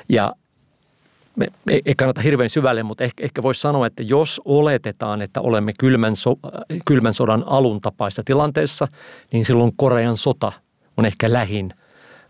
[0.08, 0.34] Ja
[1.86, 6.16] ei kannata hirveän syvälle, mutta ehkä, ehkä voisi sanoa, että jos oletetaan, että olemme kylmän,
[6.16, 6.38] so,
[6.84, 8.88] kylmän sodan alun tapaisessa tilanteessa,
[9.32, 10.52] niin silloin Korean sota
[10.96, 11.74] on ehkä lähin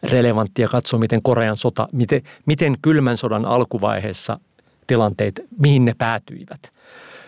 [0.02, 4.40] relevanttia katsoa, miten Korean sota, miten, miten kylmän sodan alkuvaiheessa
[4.86, 6.72] tilanteet, mihin ne päätyivät.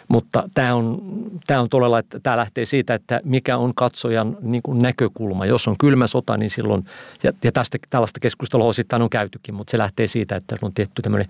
[0.09, 1.03] Mutta tämä on,
[1.47, 5.47] tämä on todella, että tämä lähtee siitä, että mikä on katsojan niin kuin näkökulma.
[5.47, 6.85] Jos on kylmä sota, niin silloin,
[7.23, 11.03] ja, ja tästä, tällaista keskustelua osittain on käytykin, mutta se lähtee siitä, että on tietty
[11.03, 11.29] tämmöinen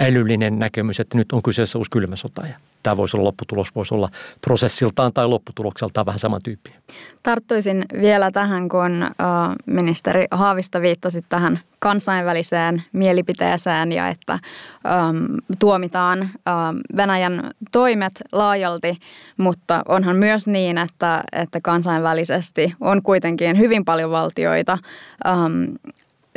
[0.00, 3.94] älyllinen näkemys, että nyt on kyseessä uusi kylmä sota ja tämä voisi olla lopputulos, voisi
[3.94, 6.80] olla prosessiltaan tai lopputulokseltaan vähän samantyyppinen.
[7.22, 9.06] Tarttuisin vielä tähän, kun
[9.66, 14.40] ministeri Haavisto viittasi tähän kansainväliseen mielipiteeseen ja että äm,
[15.58, 16.30] tuomitaan äm,
[16.96, 18.96] Venäjän toimet laajalti,
[19.36, 24.78] mutta onhan myös niin, että, että kansainvälisesti on kuitenkin hyvin paljon valtioita,
[25.26, 25.66] äm,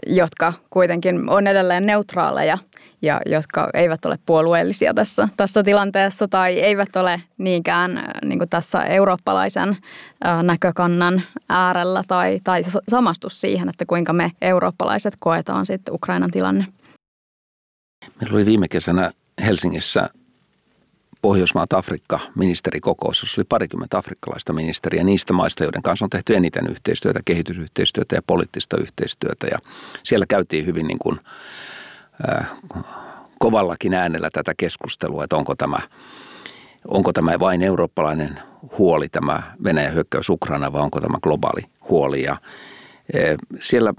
[0.09, 2.57] jotka kuitenkin on edelleen neutraaleja
[3.01, 8.49] ja jotka eivät ole puolueellisia tässä, tässä tilanteessa tai eivät ole niinkään äh, niin kuin
[8.49, 9.77] tässä eurooppalaisen
[10.25, 16.65] äh, näkökannan äärellä tai, tai samastus siihen, että kuinka me eurooppalaiset koetaan sitten Ukrainan tilanne.
[18.21, 19.11] Meillä oli viime kesänä
[19.45, 20.09] Helsingissä
[21.27, 26.67] Pohjoismaat Afrikka ministerikokous, jossa oli parikymmentä afrikkalaista ministeriä niistä maista, joiden kanssa on tehty eniten
[26.67, 29.47] yhteistyötä, kehitysyhteistyötä ja poliittista yhteistyötä.
[29.51, 29.59] Ja
[30.03, 31.19] siellä käytiin hyvin niin kuin,
[32.29, 32.47] äh,
[33.39, 35.77] kovallakin äänellä tätä keskustelua, että onko tämä,
[36.87, 38.39] onko tämä vain eurooppalainen
[38.77, 42.23] huoli, tämä Venäjän hyökkäys Ukraina, vai onko tämä globaali huoli.
[42.23, 42.37] Ja
[43.59, 43.93] Siellä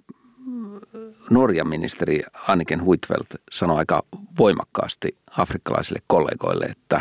[1.31, 4.03] Norjan ministeri Anniken Huitfeldt sanoi aika
[4.39, 7.01] voimakkaasti afrikkalaisille kollegoille, että,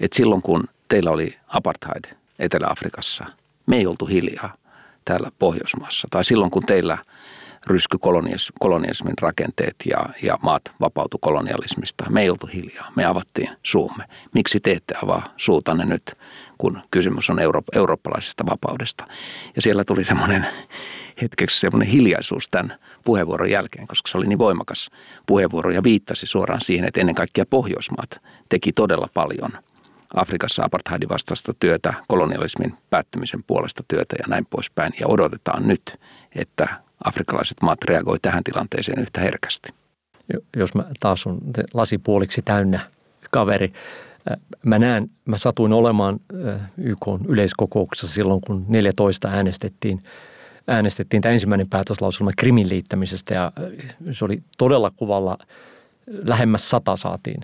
[0.00, 2.04] että silloin kun teillä oli apartheid
[2.38, 3.24] Etelä-Afrikassa,
[3.66, 4.54] me ei oltu hiljaa
[5.04, 6.08] täällä Pohjoismaassa.
[6.10, 6.98] Tai silloin kun teillä
[7.66, 7.98] rysky
[8.60, 12.10] kolonialismin rakenteet ja, ja maat vapautu kolonialismista.
[12.10, 14.04] Me ei oltu hiljaa, me avattiin suumme.
[14.34, 16.02] Miksi te ette avaa suutanne nyt,
[16.58, 19.06] kun kysymys on euro, eurooppalaisesta vapaudesta?
[19.56, 20.46] Ja siellä tuli semmoinen
[21.22, 24.90] hetkeksi semmoinen hiljaisuus tämän puheenvuoron jälkeen, koska se oli niin voimakas
[25.26, 29.50] puheenvuoro ja viittasi suoraan siihen, että ennen kaikkea Pohjoismaat teki todella paljon
[30.14, 34.92] Afrikassa apartheidin vastaista työtä, kolonialismin päättymisen puolesta työtä ja näin poispäin.
[35.00, 36.00] Ja odotetaan nyt,
[36.34, 36.68] että
[37.04, 39.68] afrikkalaiset maat reagoi tähän tilanteeseen yhtä herkästi.
[40.56, 41.38] Jos mä taas on
[41.74, 42.90] lasipuoliksi täynnä
[43.30, 43.72] kaveri,
[44.62, 46.20] Mä näen, mä satuin olemaan
[46.76, 50.02] YK yleiskokouksessa silloin, kun 14 äänestettiin
[50.68, 53.52] äänestettiin tämä ensimmäinen päätöslauselma Krimin liittämisestä ja
[54.10, 55.38] se oli todella kuvalla,
[56.06, 57.40] lähemmäs sata saatiin.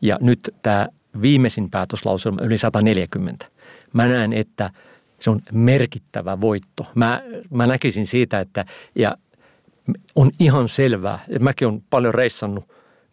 [0.00, 0.88] Ja nyt tämä
[1.22, 3.46] viimeisin päätöslauselma yli 140.
[3.92, 4.70] Mä näen, että
[5.20, 6.86] se on merkittävä voitto.
[6.94, 8.64] Mä, mä näkisin siitä, että
[8.94, 9.16] ja
[10.14, 12.64] on ihan selvää, että mäkin olen paljon reissannut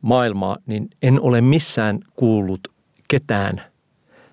[0.02, 2.68] maailmaa, niin en ole missään kuullut
[3.08, 3.62] ketään,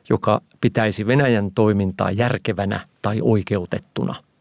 [0.09, 4.14] joka pitäisi Venäjän toimintaa järkevänä tai oikeutettuna–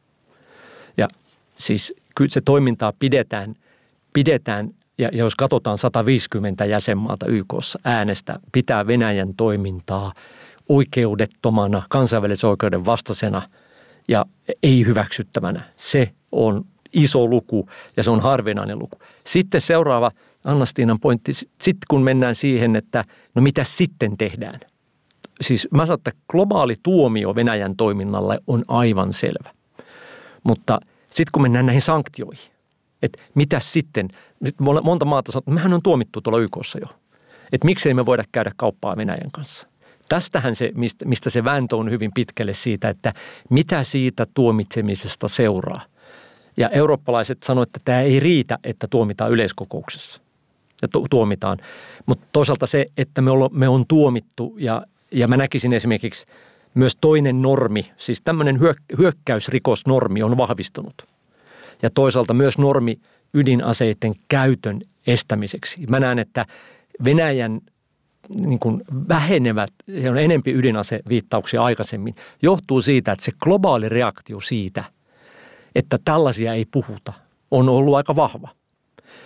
[1.62, 3.56] Siis kyllä se toimintaa pidetään,
[4.14, 10.14] pidetään ja jos katsotaan 150 jäsenmaata YKssa äänestä, pitää Venäjän toimintaa
[10.70, 13.42] oikeudettomana, kansainvälisen oikeuden vastaisena
[14.08, 14.26] ja
[14.64, 15.64] ei hyväksyttävänä.
[15.78, 18.98] Se on iso luku ja se on harvinainen luku.
[19.24, 20.12] Sitten seuraava
[20.44, 23.06] Annastiinan pointti, sitten kun mennään siihen, että
[23.36, 24.60] no mitä sitten tehdään.
[25.42, 29.50] Siis mä sanon, että globaali tuomio Venäjän toiminnalle on aivan selvä.
[30.44, 30.80] Mutta–
[31.12, 32.52] sitten kun mennään näihin sanktioihin,
[33.02, 34.08] että mitä sitten,
[34.84, 36.88] monta maata sanoo, että mehän on tuomittu tuolla YKssa jo.
[37.52, 39.68] Että miksei me voida käydä kauppaa Venäjän kanssa.
[40.10, 43.14] Tästähän se, mistä, mistä se vääntö on hyvin pitkälle siitä, että
[43.50, 45.82] mitä siitä tuomitsemisesta seuraa.
[46.58, 50.22] Ja eurooppalaiset sanoivat, että tämä ei riitä, että tuomitaan yleiskokouksessa
[50.82, 51.58] ja tu- tuomitaan.
[52.06, 56.26] Mutta toisaalta se, että me, olla, me on tuomittu ja, ja mä näkisin esimerkiksi–
[56.74, 58.60] myös toinen normi, siis tämmöinen
[58.98, 61.08] hyökkäysrikosnormi on vahvistunut.
[61.82, 62.96] Ja toisaalta myös normi
[63.34, 65.86] ydinaseiden käytön estämiseksi.
[65.88, 66.46] Mä näen, että
[67.06, 67.62] Venäjän
[68.36, 69.74] niin kuin vähenevät,
[70.10, 74.84] on enempi ydinaseviittauksia aikaisemmin, johtuu siitä, että se globaali reaktio siitä,
[75.76, 77.14] että tällaisia ei puhuta,
[77.52, 78.50] on ollut aika vahva.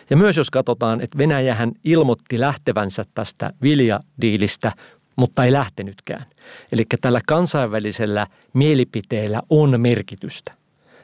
[0.10, 4.72] Ja myös jos katsotaan, että Venäjähän ilmoitti lähtevänsä tästä viljadiilistä
[5.16, 6.26] mutta ei lähtenytkään.
[6.72, 10.54] Eli tällä kansainvälisellä mielipiteellä on merkitystä.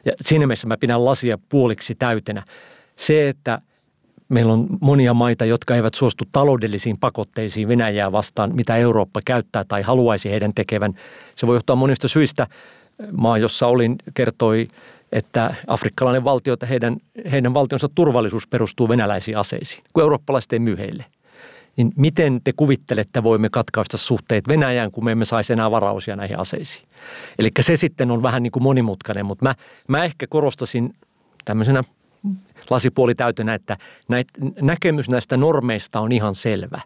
[0.05, 2.43] Ja siinä mielessä mä pidän lasia puoliksi täytenä.
[2.95, 3.61] Se, että
[4.29, 9.81] meillä on monia maita, jotka eivät suostu taloudellisiin pakotteisiin Venäjää vastaan, mitä Eurooppa käyttää tai
[9.81, 10.93] haluaisi heidän tekevän.
[11.35, 12.47] Se voi johtaa monista syistä.
[13.11, 14.67] Maa, jossa olin, kertoi,
[15.11, 16.97] että afrikkalainen valtio, että heidän,
[17.31, 21.05] heidän valtionsa turvallisuus perustuu venäläisiin aseisiin, kun eurooppalaiset ei myy heille–
[21.77, 26.39] niin miten te kuvittelette voimme katkaista suhteet Venäjään, kun me emme saisi enää varausia näihin
[26.39, 26.87] aseisiin?
[27.39, 29.55] Eli se sitten on vähän niin kuin monimutkainen, mutta mä,
[29.87, 30.93] mä ehkä korostasin
[31.45, 31.83] tämmöisenä
[32.69, 34.27] lasipuoli täytänä, että näit,
[34.61, 36.81] näkemys näistä normeista on ihan selvä.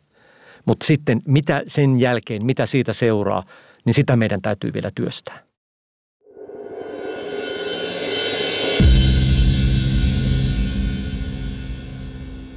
[0.66, 3.44] Mutta sitten mitä sen jälkeen, mitä siitä seuraa,
[3.86, 5.45] niin sitä meidän täytyy vielä työstää.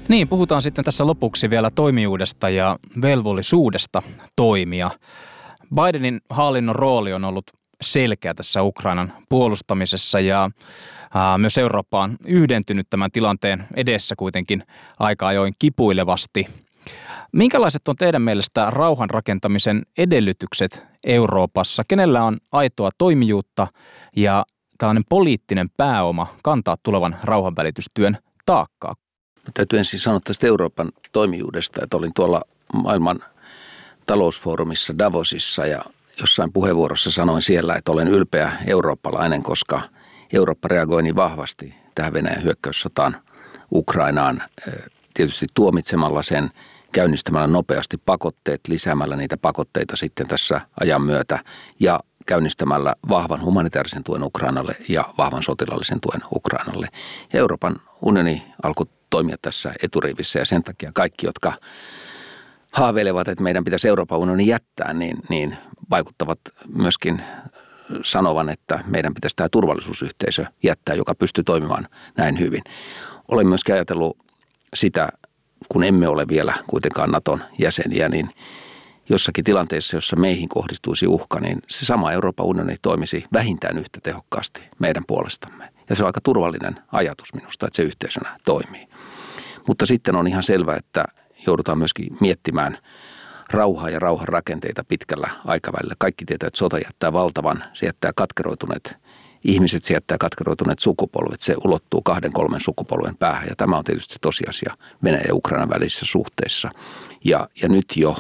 [0.09, 4.03] Niin, puhutaan sitten tässä lopuksi vielä toimijuudesta ja velvollisuudesta
[4.37, 4.91] toimia.
[5.75, 7.45] Bidenin hallinnon rooli on ollut
[7.81, 10.51] selkeä tässä Ukrainan puolustamisessa ja
[11.15, 14.63] ää, myös Eurooppa on yhdentynyt tämän tilanteen edessä kuitenkin
[14.99, 16.47] aika ajoin kipuilevasti.
[17.33, 21.83] Minkälaiset on teidän mielestä rauhan rakentamisen edellytykset Euroopassa?
[21.89, 23.67] Kenellä on aitoa toimijuutta
[24.17, 24.45] ja
[24.79, 28.95] tällainen poliittinen pääoma kantaa tulevan rauhanvälitystyön taakkaa?
[29.49, 32.43] Mä täytyy ensin sanoa tästä Euroopan toimijuudesta, että olin tuolla
[32.73, 33.25] maailman
[34.07, 35.85] talousfoorumissa Davosissa ja
[36.21, 39.83] jossain puheenvuorossa sanoin siellä, että olen ylpeä eurooppalainen, koska
[40.33, 43.17] Eurooppa reagoi niin vahvasti tähän Venäjän hyökkäyssotaan
[43.73, 44.43] Ukrainaan,
[45.15, 46.51] tietysti tuomitsemalla sen,
[46.93, 51.39] käynnistämällä nopeasti pakotteet, lisäämällä niitä pakotteita sitten tässä ajan myötä
[51.81, 56.89] ja käynnistämällä vahvan humanitaarisen tuen Ukrainalle ja vahvan sotilallisen tuen Ukrainalle.
[57.33, 61.53] Ja Euroopan unioni alkoi toimia tässä eturivissä ja sen takia kaikki, jotka
[62.73, 65.57] haaveilevat, että meidän pitäisi Euroopan unioni jättää, niin, niin
[65.91, 66.41] vaikuttavat
[66.75, 67.23] myöskin
[68.03, 72.63] sanovan, että meidän pitäisi tämä turvallisuusyhteisö jättää, joka pystyy toimimaan näin hyvin.
[73.29, 74.19] Olen myös ajatellut
[74.75, 75.09] sitä,
[75.69, 78.31] kun emme ole vielä kuitenkaan Naton jäseniä, niin
[79.09, 84.63] jossakin tilanteessa, jossa meihin kohdistuisi uhka, niin se sama Euroopan unioni toimisi vähintään yhtä tehokkaasti
[84.79, 85.73] meidän puolestamme.
[85.91, 88.89] Ja se on aika turvallinen ajatus minusta, että se yhteisönä toimii.
[89.69, 91.05] Mutta sitten on ihan selvää, että
[91.47, 92.79] joudutaan myöskin miettimään
[93.51, 95.95] rauhaa ja rauhan rakenteita pitkällä aikavälillä.
[95.99, 98.97] Kaikki tietää, että sota jättää valtavan, se jättää katkeroituneet
[99.45, 103.49] ihmiset, se jättää katkeroituneet sukupolvet, se ulottuu kahden, kolmen sukupolven päähän.
[103.49, 106.71] Ja tämä on tietysti tosiasia Venäjän ja Ukrainan välisissä suhteissa.
[107.25, 108.17] Ja, ja nyt jo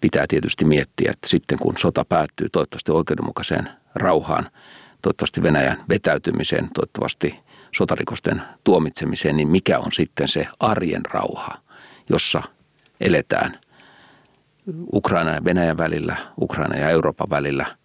[0.00, 4.48] pitää tietysti miettiä, että sitten kun sota päättyy toivottavasti oikeudenmukaiseen rauhaan,
[5.02, 7.38] toivottavasti Venäjän vetäytymiseen, toivottavasti
[7.74, 11.58] sotarikosten tuomitsemiseen, niin mikä on sitten se arjen rauha,
[12.08, 12.42] jossa
[13.00, 13.58] eletään
[14.92, 17.76] Ukraina ja Venäjän välillä, Ukraina ja Euroopan välillä,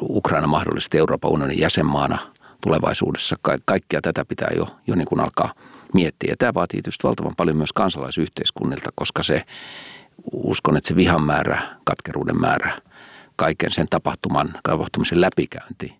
[0.00, 2.18] Ukraina mahdollisesti Euroopan unionin jäsenmaana
[2.62, 3.36] tulevaisuudessa.
[3.42, 5.54] Ka- kaikkea tätä pitää jo, jo niin kuin alkaa
[5.94, 6.30] miettiä.
[6.30, 9.44] Ja tämä vaatii tietysti valtavan paljon myös kansalaisyhteiskunnilta, koska se,
[10.32, 12.78] uskon, että se vihan määrä, katkeruuden määrä,
[13.36, 15.99] kaiken sen tapahtuman, tapahtumisen läpikäynti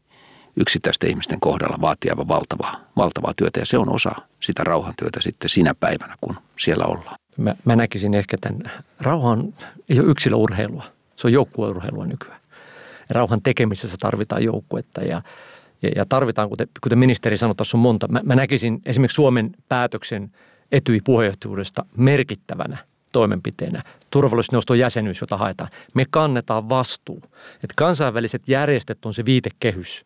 [0.57, 3.61] yksittäisten ihmisten kohdalla vaatii aivan valtavaa, valtavaa työtä.
[3.61, 7.16] Ja se on osa sitä rauhantyötä sitten sinä päivänä, kun siellä ollaan.
[7.36, 9.55] Mä, mä näkisin ehkä tämän, rauhan
[9.88, 10.84] ei ole yksilöurheilua,
[11.16, 12.40] se on joukkueurheilua nykyään.
[13.11, 15.22] Rauhan tekemisessä tarvitaan joukkuetta ja,
[15.82, 18.09] ja, ja tarvitaan, kuten, kuten ministeri sanoi, tuossa on monta.
[18.09, 20.30] Mä, mä näkisin esimerkiksi Suomen päätöksen
[20.72, 22.78] etyi puheenjohtajuudesta merkittävänä
[23.12, 25.70] toimenpiteenä turvallisuusneuvoston jäsenyys, jota haetaan.
[25.94, 27.22] Me kannetaan vastuu.
[27.55, 30.05] Että kansainväliset järjestöt on se viitekehys,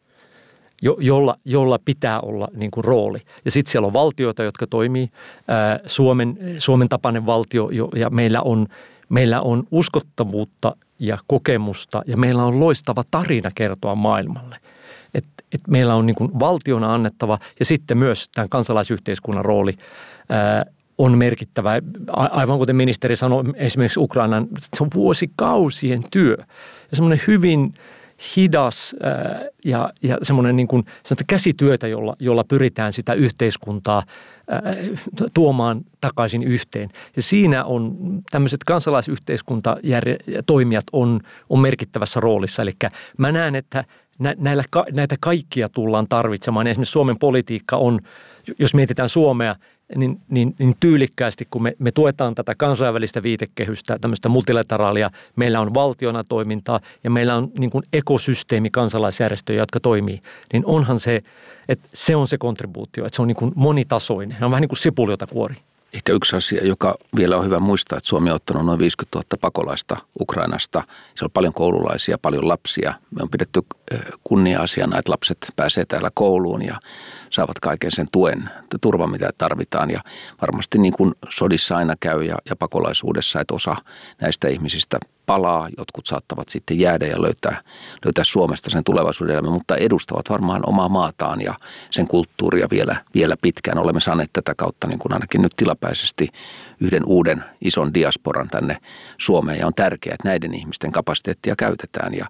[0.83, 3.19] jo, jolla, jolla pitää olla niin kuin rooli.
[3.45, 5.09] Ja sitten siellä on valtioita, jotka toimii.
[5.49, 8.67] Ää, Suomen, Suomen tapainen valtio jo, ja meillä on,
[9.09, 14.57] meillä on uskottavuutta ja kokemusta ja meillä on loistava tarina kertoa maailmalle.
[15.15, 19.73] Et, et meillä on niin kuin valtiona annettava ja sitten myös tämän kansalaisyhteiskunnan rooli
[20.99, 21.73] on merkittävä.
[22.13, 26.37] Aivan kuten ministeri sanoi, esimerkiksi Ukrainan, se on vuosikausien työ
[26.91, 27.75] ja semmoinen hyvin–
[28.37, 28.97] hidas
[29.65, 30.69] ja, ja semmoinen niin
[31.27, 34.03] käsityötä, jolla, jolla pyritään sitä yhteiskuntaa
[35.35, 36.91] tuomaan takaisin yhteen.
[37.17, 37.97] Ja siinä on
[38.31, 42.63] tämmöiset kansalaisyhteiskuntatoimijat on, on merkittävässä roolissa.
[42.63, 42.73] Eli
[43.19, 43.85] mä näen, että
[44.39, 46.67] näillä, näitä kaikkia tullaan tarvitsemaan.
[46.67, 48.01] Esimerkiksi Suomen politiikka on,
[48.59, 49.57] jos mietitään Suomea–
[49.97, 55.75] niin, niin, niin tyylikkäästi, kun me, me tuetaan tätä kansainvälistä viitekehystä, tämmöistä multilateraalia, meillä on
[55.75, 60.23] valtiona toimintaa ja meillä on niin kuin ekosysteemi kansalaisjärjestöjä, jotka toimii,
[60.53, 61.23] niin onhan se,
[61.69, 64.39] että se on se kontribuutio, että se on niin kuin monitasoinen.
[64.39, 65.55] Se on vähän niin kuin sipuli, jota kuori.
[65.93, 69.39] Ehkä yksi asia, joka vielä on hyvä muistaa, että Suomi on ottanut noin 50 000
[69.41, 70.83] pakolaista Ukrainasta.
[71.15, 72.95] Se on paljon koululaisia, paljon lapsia.
[73.11, 73.61] Me on pidetty
[74.25, 76.79] kunnia-asiana, että lapset pääsee täällä kouluun ja
[77.35, 79.91] saavat kaiken sen tuen, turvan, mitä tarvitaan.
[79.91, 80.01] Ja
[80.41, 83.77] varmasti niin kuin sodissa aina käy ja, ja pakolaisuudessa, että osa
[84.21, 87.63] näistä ihmisistä palaa, jotkut saattavat sitten jäädä ja löytää,
[88.05, 91.55] löytää Suomesta sen tulevaisuuden elämän, mutta edustavat varmaan omaa maataan ja
[91.91, 93.79] sen kulttuuria vielä, vielä pitkään.
[93.79, 96.29] Olemme saaneet tätä kautta niin kuin ainakin nyt tilapäisesti
[96.81, 98.77] yhden uuden ison diasporan tänne
[99.19, 102.27] Suomeen ja on tärkeää, että näiden ihmisten kapasiteettia käytetään ja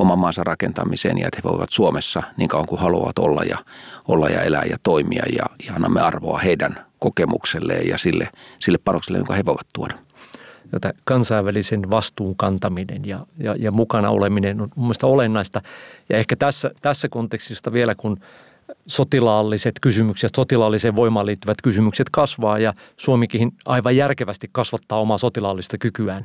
[0.00, 3.58] oman maansa rakentamiseen ja että he voivat Suomessa niin kauan kuin haluavat olla ja,
[4.08, 8.28] olla ja elää ja toimia ja, ja annamme arvoa heidän kokemukselleen ja sille,
[8.58, 9.94] sille panokselle, jonka he voivat tuoda
[10.72, 15.62] jota kansainvälisen vastuun kantaminen ja, ja, ja mukana oleminen on mun olennaista.
[16.08, 18.20] Ja ehkä tässä, tässä kontekstista vielä, kun
[18.86, 26.24] sotilaalliset kysymykset, sotilaalliseen voimaan liittyvät kysymykset kasvaa ja Suomikin aivan järkevästi kasvattaa omaa sotilaallista kykyään,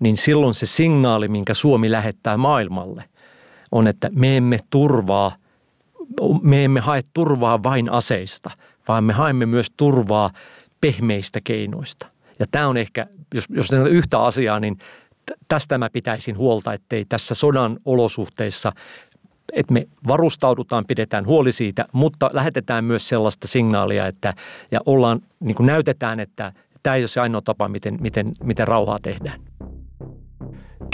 [0.00, 3.04] niin silloin se signaali, minkä Suomi lähettää maailmalle,
[3.72, 5.36] on, että me emme turvaa,
[6.42, 8.50] me emme hae turvaa vain aseista,
[8.88, 10.30] vaan me haemme myös turvaa
[10.80, 12.06] pehmeistä keinoista.
[12.38, 14.78] Ja tämä on ehkä, jos, jos on yhtä asiaa, niin
[15.48, 18.72] tästä mä pitäisin huolta, ettei tässä sodan olosuhteissa
[19.52, 24.34] että me varustaudutaan, pidetään huoli siitä, mutta lähetetään myös sellaista signaalia, että
[24.70, 28.68] ja ollaan, niin kuin näytetään, että tämä ei ole se ainoa tapa, miten, miten, miten
[28.68, 29.40] rauhaa tehdään.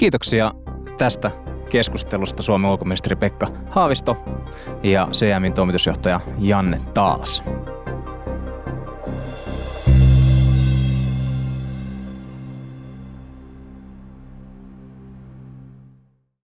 [0.01, 0.53] Kiitoksia
[0.99, 1.31] tästä
[1.71, 4.17] keskustelusta Suomen ulkoministeri Pekka Haavisto
[4.83, 7.43] ja CMin toimitusjohtaja Janne Taalas.